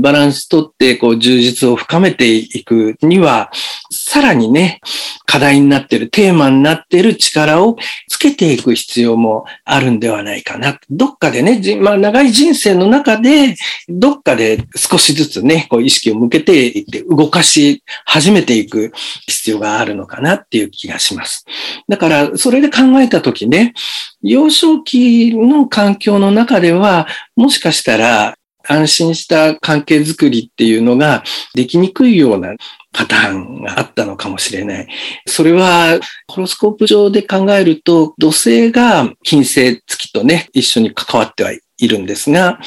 [0.00, 3.50] バランスとってこう充実を深めていくには、
[3.90, 4.80] さらにね、
[5.26, 7.76] 課題になっている、テーマになっている力を
[8.08, 10.80] つけていく必要もあるんではないかな。
[10.90, 13.54] どっかでね、まあ、長い人生の中で、
[13.88, 18.92] どっかで少しずつね、こう意識を向けていって動かし始めていく
[19.26, 21.44] 必要があるのかなっていう気がします。
[21.88, 23.74] だから、それで考えたときね、
[24.22, 32.54] 幼少期の環境の中では、もしかしたら安心した関係づくりっていうのができにくいような
[32.92, 34.88] パターンがあったのかもしれない。
[35.26, 42.58] それは、ホロスコープ上で考えると、土星が金星月とね、一緒に関わってはいいるんですが、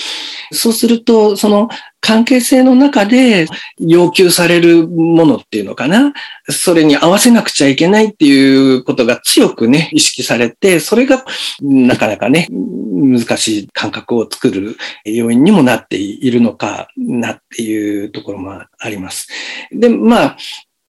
[0.52, 1.70] そうすると、その
[2.00, 3.46] 関係性の中で
[3.78, 6.14] 要求されるものっていうのかな？
[6.50, 11.24] それに合わせなくちゃいけないっていうことが強くね、意識されて、それが
[11.62, 19.28] なかなかね、難しい感覚を作る要因にもなっているのかなっていうところもあります。
[19.72, 20.38] で、まあ、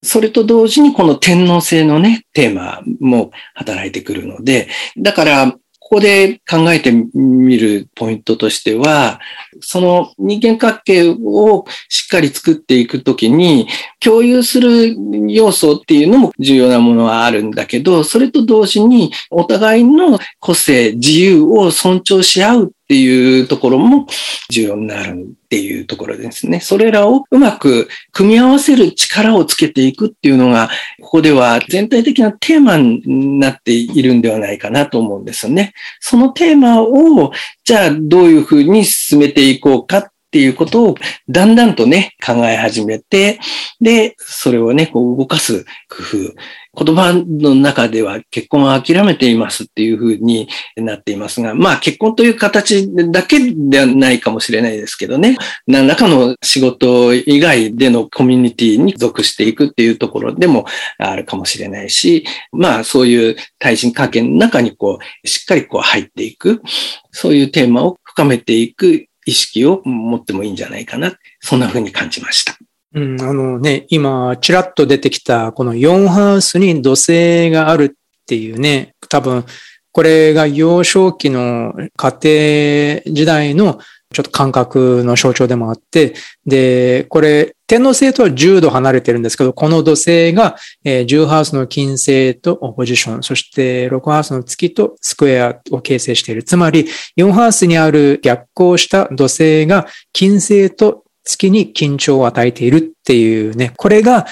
[0.03, 5.55] それと同時にこの天皇制のね、テーマも働いてくるので、だから、
[5.93, 9.21] ここで考えてみるポイントとしては、
[9.61, 13.69] その人間関係をしっかり作っていくときに、
[14.01, 14.97] 共有する
[15.29, 24.07] 要素っていうのも重要なものはあるんだけど、それと同時にお互いの個性、自由を尊重し合うっていうところも
[24.51, 26.61] 重要になるっていうところですね。
[26.61, 30.69] それらをうまく組み合わせる力をつけていくっていうのが、
[31.01, 35.73] ここでは全体的なテーマになっているんではないかなと思うんですよね。
[36.01, 37.33] そのテーマを、
[37.65, 40.95] じゃあどういうふうに進めていこうかっていうことを
[41.31, 43.41] だんだんとね、考え始めて、
[43.81, 46.35] で、それをね、こう動かす工夫。
[46.75, 60.65] 言葉の中では結婚は諦めていますっていうふうになっていますが、まあ結婚という形だけではないかもしれないですけどね、何らかの仕事以外でのコミュニティに属していくっていうところでも
[60.99, 66.63] あるかもしれないし、まあそういう対人関係の中にこう、しっかりこう入っていく、
[67.11, 71.13] そういうテーマを深めていく意識を持ってもいいんじゃないかな。
[71.41, 72.57] そんなふうに感じました。
[72.95, 79.45] うん、あのね、今、ちらっと出てきた、この4ハウスに土星があるっていうね、多分、
[79.93, 83.79] これが幼少期の家庭時代の
[84.13, 86.15] ちょっと感覚の象徴でもあって、
[86.47, 96.45] で、これ、天皇星とは10度離れてるんですけど、この土星が、10ハウスの金星とオポジション、そして6ハウスの月とスクエアを形成している。
[96.45, 96.87] つまり、
[97.17, 104.27] 4ハウスにある逆行した土星が金星と月に緊張を与えているっていうね、これが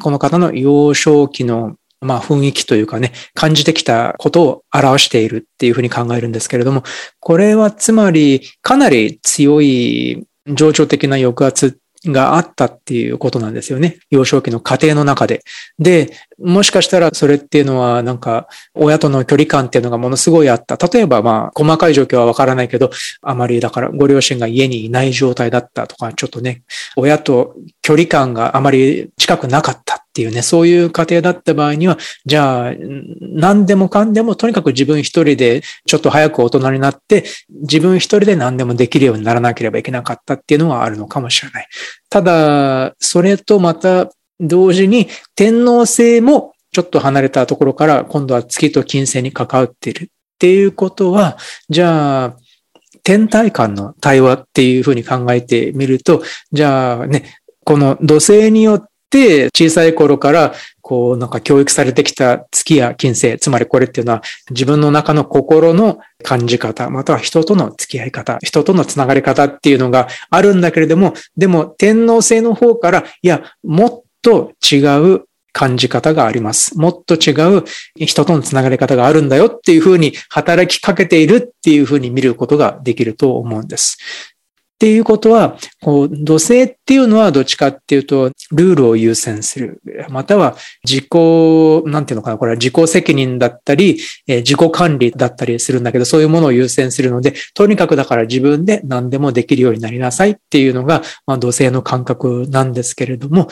[0.00, 6.82] この方の幼少期のまあ雰囲気というかね、感じてきたことを表しているっていうふうに考えるんですけれども、
[7.20, 13.98] これはつまりかなり強い情緒的な抑圧があったっていうことなんですよね。
[14.10, 15.42] 幼少期の家庭の中で。
[15.78, 20.76] で、もしかしたらそれっていうのはなんか親との距離感っていうのがものすごいあった。
[20.76, 22.90] 例えばまあ細かい状況はわからないけど、
[23.22, 26.62] あまりだからご両親が家にいない状態だったとか、ちょっとね、
[26.96, 32.72] 親と距離感があまり近くなかったっていうね、そういう家庭だった場合には、じゃあ
[33.20, 37.24] 何でもかんでもとにかく自分一人でちょっと早く大人になって、
[37.62, 41.68] 自分一人で何でもできるようにならなければいけなかったっていうのはあるのかもしれない。
[42.10, 44.10] ただ、それとまた
[44.40, 51.38] 同時に天皇制もちょっと離れたところから今度は月と金星に関わっているっていうことは、
[51.70, 52.36] じゃあ、
[53.02, 56.22] 天体間の対話っていうふうに考えてみると、
[56.52, 74.78] じゃあね、この土星によって小さい頃からこうなんか教育されてきた月や金星、つまりこれっていうのは自分の中の心の感じ方、または人との付き合い方、人とのつながり方っていうのがあるんだけれども、でも天皇星の方から、いや、もっと違
[75.14, 75.22] う
[75.52, 76.76] 感じ方があります。
[76.76, 77.64] もっと違う
[77.94, 83.96] 人とのつながり方があるんだよっていうふうに働きかけているっていうふうに見ることができると思うんです。
[84.76, 89.80] っていうことは、こう、土星っていうのはどっちかっていうと、ルールを優先する。
[90.10, 90.54] または、
[90.84, 91.08] 自己、
[91.86, 103.48] なんていうのかな、これは自己責任だったり、え自己管理だったりするんだけど、そういうものを優先するので、とにかくだから自分で何でもできるようになりなさいっていうのが、まあ、土星の感覚なんですけれども、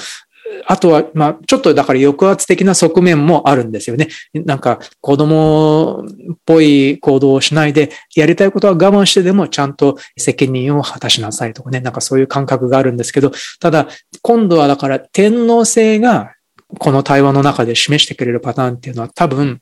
[0.67, 4.09] あとは、まあ、ちょっとだから抑圧的な側面もあるんですよね。
[4.33, 13.89] なんか、子供っぽい行動をしないで、やりたいことは我慢してでもちゃんと責任を果たしなさいとかね、なんかそういう感覚があるんですけど、ただ、
[14.23, 16.35] 今度はだから天皇制が
[16.79, 19.61] この対話の中で示してくれるパターンっていうのは多分、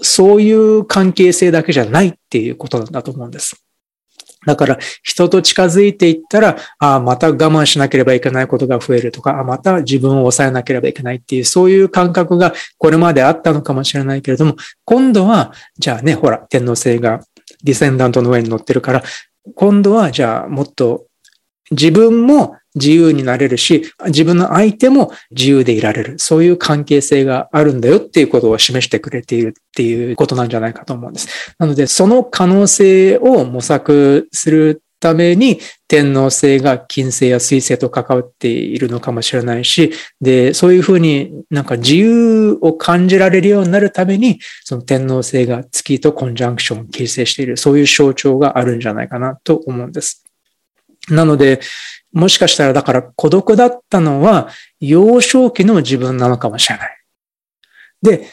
[0.00, 3.64] そういう関係性だけじゃないっていうことだと思うんです。
[4.46, 17.20] だから人と近づいていったら、ああ、また我慢しなければいけないことが増えるとか、あまた自分を抑えなければいけないっていう、そういう感覚がこれまであったのかもしれないけれども、今度は、じゃあね、ほら、天皇星が
[17.62, 19.02] ディセンダントの上に乗ってるから、
[19.54, 21.06] 今度はじゃあもっと
[21.70, 26.18] 自分も自由になれるし、自分の相手も自由でいられる。
[26.18, 31.54] そういう関係性があるんだよっていうことを示してくれているっていうことなんじゃないかと思うんです。
[31.58, 35.58] なので、その可能性を模索するために
[35.88, 50.21] 天皇制が金星や水星と関わっているのかもしれないし、で、そういうふうになんか自由を感じられるようになるために、その天皇制が月とコンジャンクションを形成している、そういう象徴があるんじゃないかなと思うんです。
[51.08, 51.60] なので、
[52.12, 54.48] もしかしたらだから孤独だったのは
[54.80, 56.98] 幼少期の自分なのかもしれない。
[58.02, 58.28] で、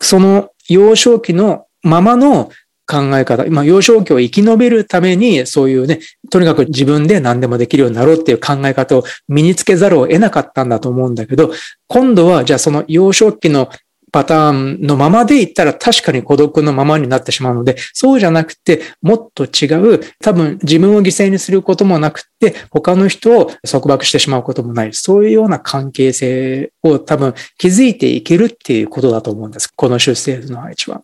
[0.00, 2.50] その幼少期のままの
[2.86, 11.52] 考え方、まあ、幼少期を生き延びるために、そういうね、とにかく自分で何でもできるようになろうっていう考え方を身につけざるを得なかったんだと思うんだけど、
[11.86, 13.70] 今度は、じゃあその幼少期の
[14.12, 24.94] パターンのままでいったら確かに孤独のままになってしまうので、そうじゃなくて、もっと違う、多分自分を犠牲にすることもなくて、他の人を束縛してしまうこともない。
[24.94, 29.72] そういうような関係性を多分築いていけるっていうことだと思うんです。
[29.74, 31.02] この出生図の配置は。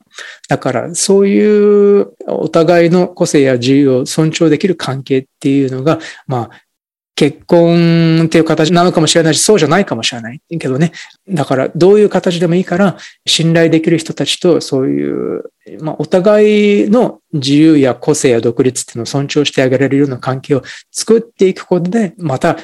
[0.49, 6.66] だから、そういうお互いの個性や自由を尊重できる関係っていうのが、まあ、
[7.17, 10.93] 結婚っていう形なのかもしれないし、そうじゃないかもしれないけどね。
[11.27, 15.45] だから、どういう形でもいいから、信頼できる人たちと、そういう、
[15.81, 20.62] まあ、お互いの自由や個性や独立っていうのを尊重してあげられるような関係を
[20.93, 22.59] 作っていくことで、また、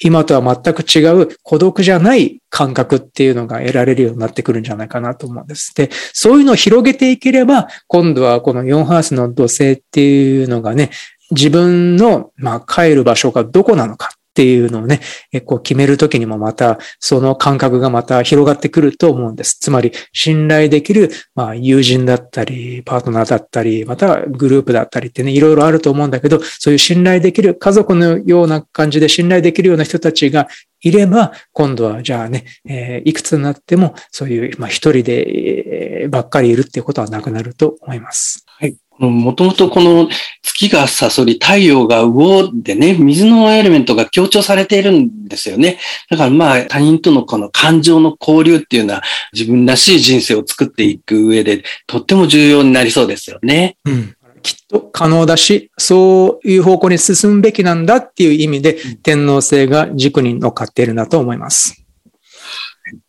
[0.00, 5.74] 今とは全く違う孤独じゃない感覚っていうのが得られるようになってくるんじゃないかなと思うんです。
[5.74, 10.90] で、そういうのを広げていければ、今度はこの4ハースの土星っていうのがね、
[11.32, 15.00] 自分の、まあ、帰る場所がどこなのかっていうのをね、
[15.44, 19.58] こう決めるときにもまた、その感覚がまた広がってくると思うんです。
[19.60, 30.48] つまり、信頼できる、まあ、友人だったり、パートナーだったり、またグループだったりってね、いろいろあると思うんだけど、そういう信頼できる、家族のような感じで信頼できるような人たちが
[30.80, 38.46] いれば、今度はじゃあね、えー、いくつになっても、そういう、まあ一人で、ばっかりいるっていうことはなくなると思います。
[38.46, 38.76] はい。
[39.08, 40.08] もともとこの
[40.42, 45.78] 月がサソリ、太陽が魚でね、水のエレメントが強調されているんですよね。
[46.10, 53.76] だからまあ他人とのこの感情の交流っていうのは自分らしい人生を作っていく上でとっても重要になりそうですよね。
[53.84, 54.16] うん。
[54.42, 61.84] きっと可能だし、そういう方向に進むべきなんだっていう意味で、天皇制が軸に乗っかっているんだと思います。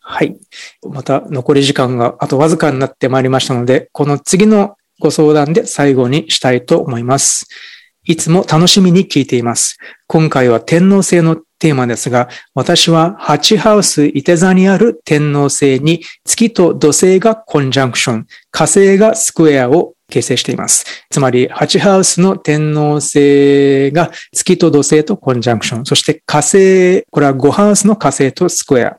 [0.00, 0.36] はい。
[0.88, 7.46] また残り時間があとわずかになってまいりましたので、この次のご相談で最後にしたいと思います。
[8.06, 9.78] いつも楽しみに聞いています。
[10.06, 20.84] 今回は天皇制のテーマですが、私は8ハウス伊手座にある天皇星に月と土星がコンジャンクション、火星がスクエアを形成しています。
[21.10, 28.98] つまり、8ハウスの天皇星が月と土星とコンジャンクション、そして火星、これは5ハウスの火星とスクエア。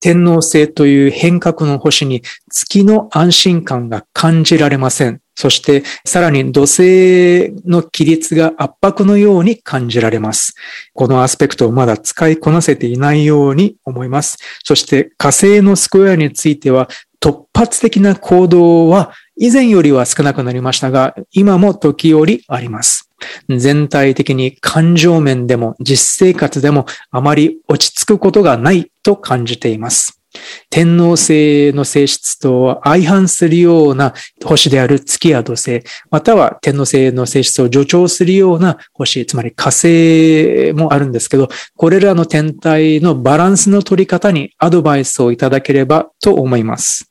[0.00, 5.20] 天皇制という変革の星に月の安心感が感じられません。
[5.34, 10.54] そして、さらに土星の規律が圧迫のように感じられます。
[10.92, 14.36] このアスペクトをまだ使いこなせていないように思います。
[14.64, 16.88] そして、火星のスクエアについては、
[17.22, 19.12] 突発的な行動は
[19.42, 23.10] 以前よりは少なくなりましたが、今も時折あります。
[23.48, 30.20] 全体的に感情面でも実生活でもあまり落ち着くことがないと感じています。
[30.68, 34.12] 天皇星の性質と相反するような
[34.44, 47.09] 星である月や土星、または天皇星の性質を助長するような星、つまり火星もあるんですけど、これらの天体のバランスの取り方にアドバイスをいただければと思います。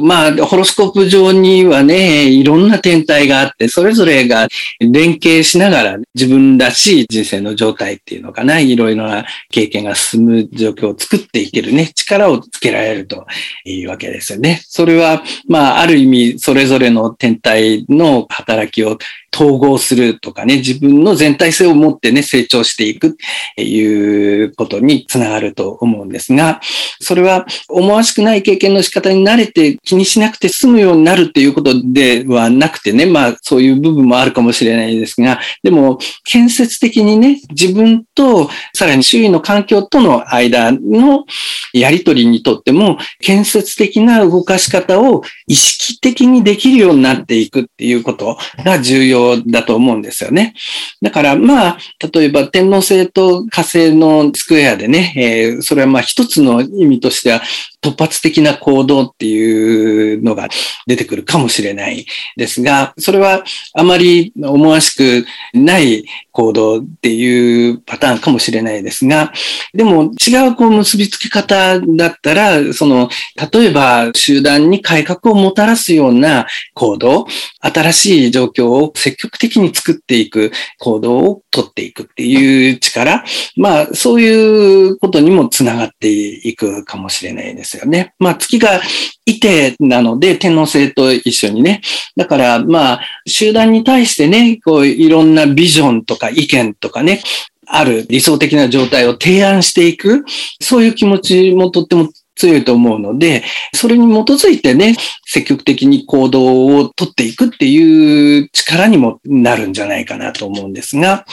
[0.00, 4.48] まあ、ホロスコープ上にはね、いろんな天体があって、それぞれが
[4.80, 13.26] 連携しながら自分らしい人生の状態っていうのかな、いろいろな経験が進む状況を作っていけるね、力をつけられると
[13.64, 14.60] いうわけですよね。
[14.64, 18.98] それは、まあ、ある意味、それぞれの天体の働きを
[19.34, 23.10] 統合するとかね、自分の全体性を持ってね、成長していくっ
[23.56, 26.60] ていうことにつながると思うんですが、
[27.00, 41.26] それは思わしくない経験の仕方に慣れて気にしなくて済むようになるっていうことではなくてね、まあそういう部分もあるかもしれないですが、でも建設的にね、自分とさらに周囲の環境との間の
[41.72, 50.54] やりとりにとっても建設的な動かし方を意識的にできるようになっていくっていうことが重要だと思うんですよね。
[51.02, 51.78] だからまあ、
[52.12, 57.42] 例えば天皇星と火星のスクエアでね、えー、それはまあ一つの意味としては
[57.86, 60.48] 突発的な行動っていうのが
[60.86, 62.06] 出てくるかもしれない
[62.36, 65.24] ですが、それはあまり思わしく
[65.54, 69.32] ない行動っていうパターンかもしれないですが、
[69.72, 73.08] でも違うこう結びつけ方だったら、その、
[73.52, 77.26] 例えば集団に改革をもたらすような行動、
[77.60, 83.24] 新しい状況を積極的に作っていく行動をとっていくっていう力、
[83.56, 87.75] まあそういうことにもつながっていくかもしれないです。
[87.78, 88.14] よね。
[88.18, 88.80] まあ月が
[89.26, 91.80] いてなので天皇制と一緒にね。
[92.16, 97.22] だからまあ集団に対してね、こういろんなビジョンとか意見とかね、
[97.66, 100.24] ある理想的な状態を提案していく、
[100.60, 103.42] そういう気持ちもとっても強いと思うので、
[103.74, 111.24] それに基づいてね、積極的に行動をとっていくっていう力にもなるんじゃないかなと思うんですが、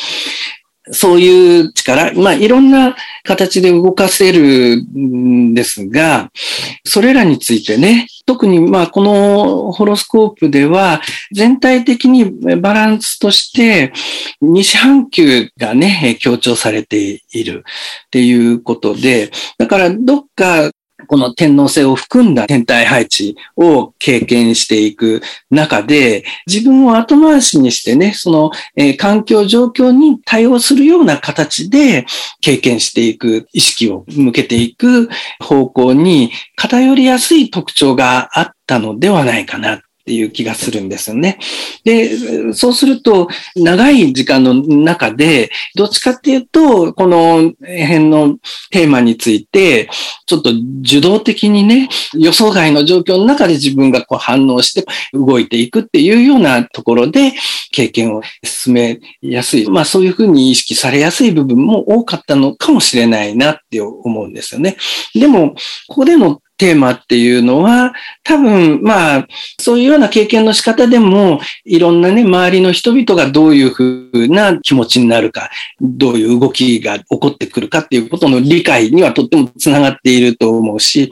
[0.91, 6.29] そういう力、まあ、いろんな形で動かせるんですが、
[6.83, 13.93] それらについてね、特にまあ、このホロスコープでは、全体的にバランスとして、
[14.41, 17.63] 西半球がね、強調されている
[18.07, 20.69] っていうことで、だからどっか
[21.07, 32.05] この天皇制を含んだ天体配置を経験していく中で、自分を後回しにしてね、その、えー、環境状況に対応するような形で
[32.41, 39.81] 経験していく、意識を向けていく方向に偏りやすい特徴があったのではないかな。
[40.03, 41.39] っていう気がするんですよね。
[41.85, 48.37] で、そうすると、長い時間の中で、どっちかっていうと、この辺の
[48.69, 49.89] テーマについて、
[50.25, 50.51] ちょっと
[50.81, 57.31] 受動的にね、予想外の状況の中で自分がこう反応して動いていくっていうようなところで、
[57.71, 59.69] 経験を進めやすい。
[59.69, 64.75] まあそういうふうに意識されやすい部分も多かったのかもしれないなって思うんですよね。
[65.15, 65.55] でも、
[65.87, 67.93] ここでのテーマっていうのは、
[68.23, 69.27] 多分、まあ、
[69.59, 75.49] そういうような経験の仕方でも、いろんなね、周りの人々がどういうふうな気持ちになるか、
[75.81, 81.11] どういう動きが起こってくるかっていうことの理解にはとってもつながっていると思うし、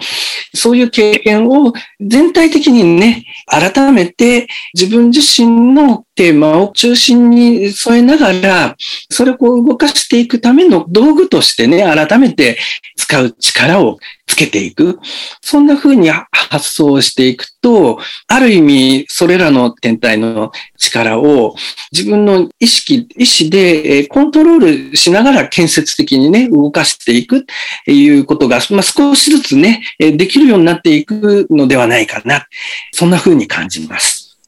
[0.53, 8.75] そういう経験を全体的にね、改めて自分自身のテーマを中心に添えながら、
[9.09, 12.59] それをこう動かしていくための道具としてね、改めて
[12.95, 13.97] 使う力を
[14.31, 14.99] つけていく。
[15.41, 21.55] そんな風に発想していくと、ある意味、それらの天体の力を
[21.91, 27.41] 自分の意識、意志でコントロールしながら建設的にね、動かしていくっ
[27.85, 32.47] ていうことが、まあ、少しずつね、できるようになっていくのではないかな。
[32.93, 34.39] そんな風に感じます。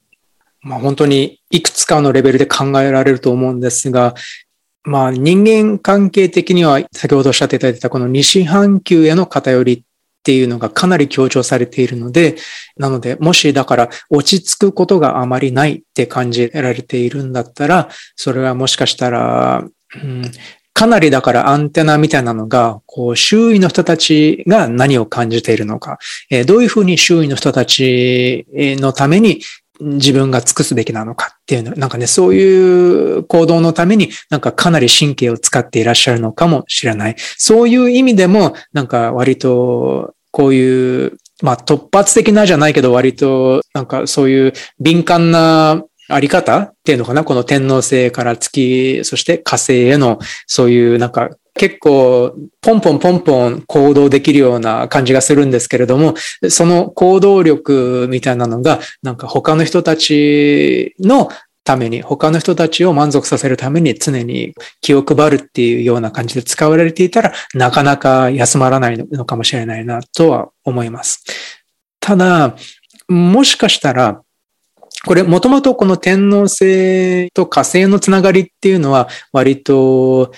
[0.66, 4.16] まあ本当にいくつかのレベルで考えられると思うんですが、
[4.84, 9.84] まあ人間関係的には先ほどおっしゃっていただいたこの西半球への偏りっ
[10.24, 12.38] ていうのがかなり強調されているので、
[12.78, 19.66] なのでもしだから落ち着くことがあまりないって感じられているんだったら、それはもしかしたら、
[19.96, 20.32] うん、
[20.74, 29.42] かなりだからアンテナみたいなのが、こう、周囲の人たちが何を感じているのか、えどういうふうに周囲の人たちのために
[29.84, 37.16] 自分が尽くすべきなのかっていうの、なんかね、そういう行動のためになんかかなり神経を使っていらっしゃるのかもしれない。
[37.38, 56.16] そういう意味でも、なんか割とこういう、まあ突発的なじゃないけど割となんかそういう敏感なあり方っていうのかなこの天皇制から月、そして火星へのそういうなんか結構ポンポンポンポン行動できるような感じがするんですけれども、
[56.50, 61.30] その行動力みたいなのが、なんか他の人たちの
[61.64, 71.24] ために、他の人たちを満足させるために常に気を配るっていうような感じで使われていたら、なかなか休まらないのかもしれないなとは思います。
[72.00, 72.56] ただ、
[73.08, 74.22] もしかしたら、
[75.06, 80.32] これ、もともとこの天皇制と火星のつながりっていうのは割と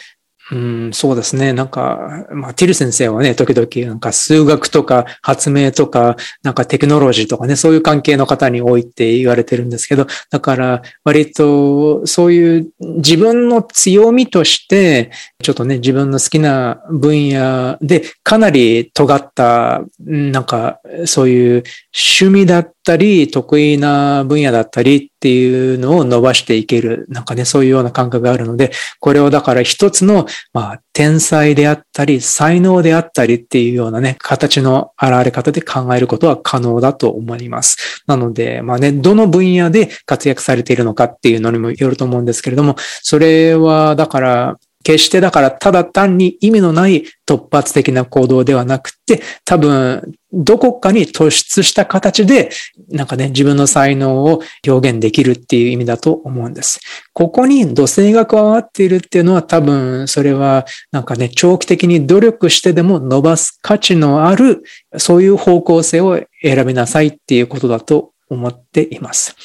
[0.51, 1.53] うん、そうですね。
[1.53, 15.09] なんか、まあ、ティル先生はね、時々、なんか数学とか発明とか、なんかテクノロジーとかね、そういう関係の方に多いって言われてるんですけど、だから、割と、そういう自分の強みとして、
[15.41, 38.03] ちょっとね、自分の好きな分野で、かなり尖った、なんか、そういう趣味だったり、得意な分野だったりっていうのを伸ばしていける、なんかね、そういうような感覚があるので、これをだから一つの、まあ、天才であったり、才能であったりっていうようなね、形の現れ方で考えることは可能だと思います。
[38.07, 44.55] なので、まあね、どの分野で活躍されているのかっていうのにもよると思うんですけれども、それは、だから、
[44.85, 52.51] 決してだからただ単に意味のない突発的な行動ではなくて、多分どこかに突出した形で、
[52.89, 56.79] なんかね、自分の才能を表現できるっていう意味だと思うんです。
[57.13, 64.61] ここに土星が加わっているっていうのは多分それはなんかね、長期的に努力してでも伸ばす価値のある、
[64.97, 69.35] そういう方向性を選びなさいっていうことだと思っています。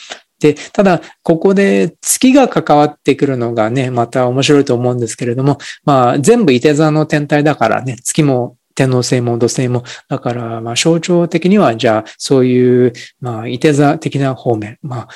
[0.41, 15.09] で、ただ、ここで月が関わってくるのがね、また面白いと思うんですけれども、まあ、全部伊手座の天体だからね、月も天皇星も土星も、だから、まあ、象徴的には、じゃあ、そういう、まあ、伊手座的な方面、まあ、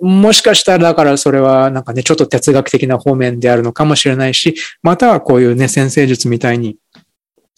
[0.00, 6.76] もしかしたらだからそれはなんかね、ちょっと哲学的な方面であるのかもしれないし、またはこういうね、先生術みたいに、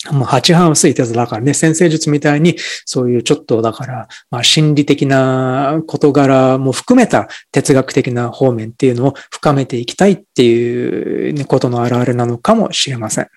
[0.09, 13.29] もう8半薄い手だからね、先生術みたいに、そういうちょっとだから、まあ心理的な事柄も含めた哲学的な方面っていうのを深めていきたいっていうことの表れなのかもしれません。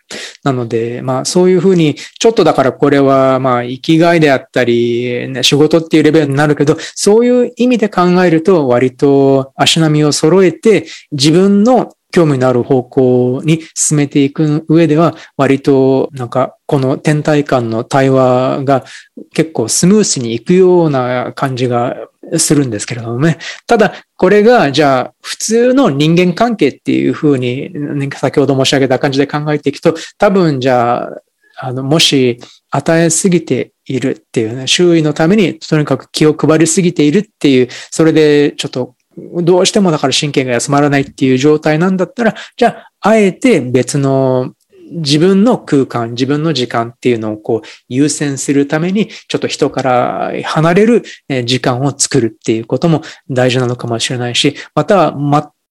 [0.43, 18.85] なので、まあそういうふうに、ちょっとだからこれはまあ生きがいであったり、ね、仕事っていうレベルになるけど、そういう意味で考えると割と足並みを揃えて自分の興味のある方向に進めていく上では、割となんかこの天体間の対話が
[19.33, 21.95] 結構スムースにいくような感じが
[22.37, 23.39] するんですけれどもね。
[23.67, 27.71] ただ、これが、じゃあ、普通の人間関係っていうふうに、
[28.13, 31.21] 先ほど申し上げた感じで考えていくと、多分、じゃあ、
[31.57, 32.39] あの、もし、
[32.69, 42.69] 与えすぎているっていうね、周囲のためにとにかく気を配りすぎているっていう、それでちょっとどうしてもだから神経が休まらないっていう状態なんだったら、じゃ
[43.01, 44.53] あ、あえて別の
[44.91, 51.03] 自分の空間、自分の時間っていうのをこう優先するために、ちょっと人から離れる
[51.45, 55.13] 時間を作るっていうことも大事なのかもしれないし、また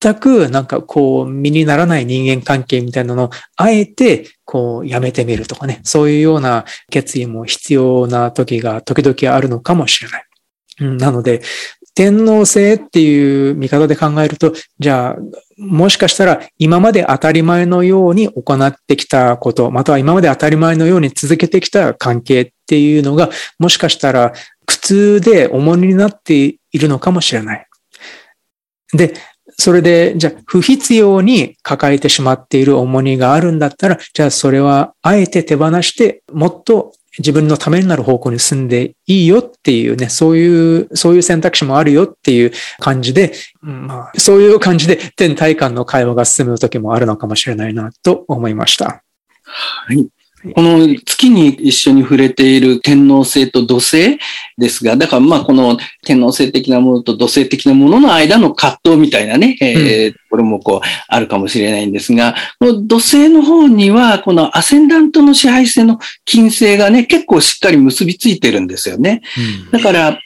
[0.00, 10.26] 全くなんかこう身にならない人間関係みたいなのをあえてこうやめてみるとかね、そういうような決意も必要な時が時々あるのかもしれない。
[10.98, 11.42] なので、
[11.94, 15.16] 天皇制っていう見方で考えると、じゃあ、
[15.58, 24.32] もしかしたら今まで当たり前のように行ってきたこと、または今まで当たり前のように続けてきた関係っていうのが、もしかしたら
[24.66, 27.66] 苦痛で重荷になっているのかもしれない。
[28.94, 29.14] で、
[29.58, 49.02] それで、じゃあ、不必要に抱えてしまっている重荷があるんだったら、じゃあ、それは、あえて手放して、もっと自分のためになる方向に進んでいいよっていうね、そういう、そういう選択肢もあるよっていう感じで、まあ、そういう感じで天体間の会話が進む時もあるのかもしれないなと思いました。
[49.44, 50.08] はい。
[50.54, 54.18] この月に一緒に触れている天皇制と土星
[54.58, 69.22] ですが、だからまあこの天皇制的なものと土星的なものの間の葛藤みたいなね、えー、これもこうあるかもしれないんですが、この土星の方にはこのアセンダントの支配性の金星がね、結構しっかり結びついてるんですよね。
[69.70, 70.18] だから、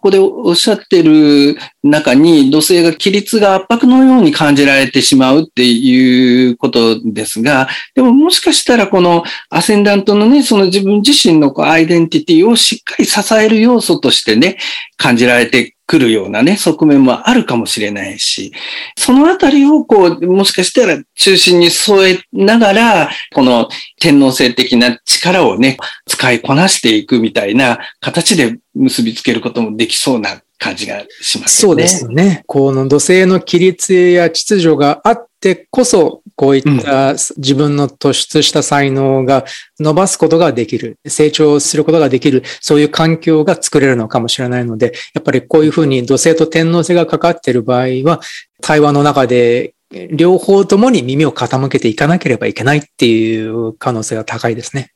[0.00, 14.56] ここでおっしゃってる中に土星が規律が圧迫のように感じられてしまうっていうことですが、でももしかしたらこのアセンダントのね、その自分自身のこうアイデンティティをしっかり支える要素としてね、
[14.96, 18.52] 感じられてくるようなね、側面もあるかもしれないし、
[18.96, 23.68] そのあたりをこう、もしかしたら中心に添えながら、この
[23.98, 31.68] 天皇制的な力をね、使いこなしていくみたいな形で結びつけることもできそうな感じがしますね。
[31.68, 32.44] そうですね。
[32.46, 39.44] この土星の規律や秩序があってこそ、こういった自分の突出した才能が
[39.78, 48.22] 伸ばすことができる、成長することができる、そういう環境が作れるのかもしれないので、やっぱりこういうふうに土星と天皇星がかかっている場合は、
[48.62, 49.74] 対話の中で
[50.12, 54.94] 両方ともに耳を傾けていかなければいけないっていう可能性が高いですね。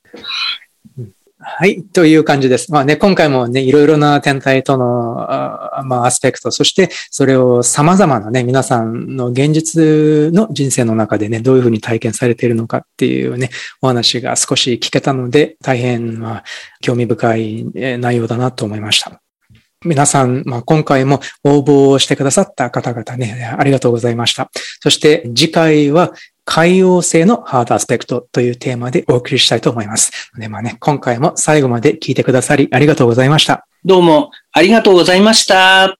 [1.47, 1.85] はい。
[1.85, 2.73] という感じです。
[2.73, 13.51] まあね、今回もね、いろいろな天体との、あまあ、アスペクト、そしてそれを様々なね、皆さんの現実の人生の中でね、どういうふうに体験されているのかっていうね、
[13.83, 16.45] お話が少し聞けたので、大変、まあ、
[16.81, 19.21] 興味深い内容だなと思いました。
[19.85, 24.51] 皆さん、まあ、今回も応募をしてくださった方々ね、ありがとうございました。
[24.81, 26.15] そして次回は
[26.45, 30.31] 海洋性のハードアスペクトというテーマでお送りしたいと思います。
[30.39, 33.67] でまあね、今回も最後まで聞いてくださりありがとうございました。
[33.85, 35.97] どうもありがとうございました。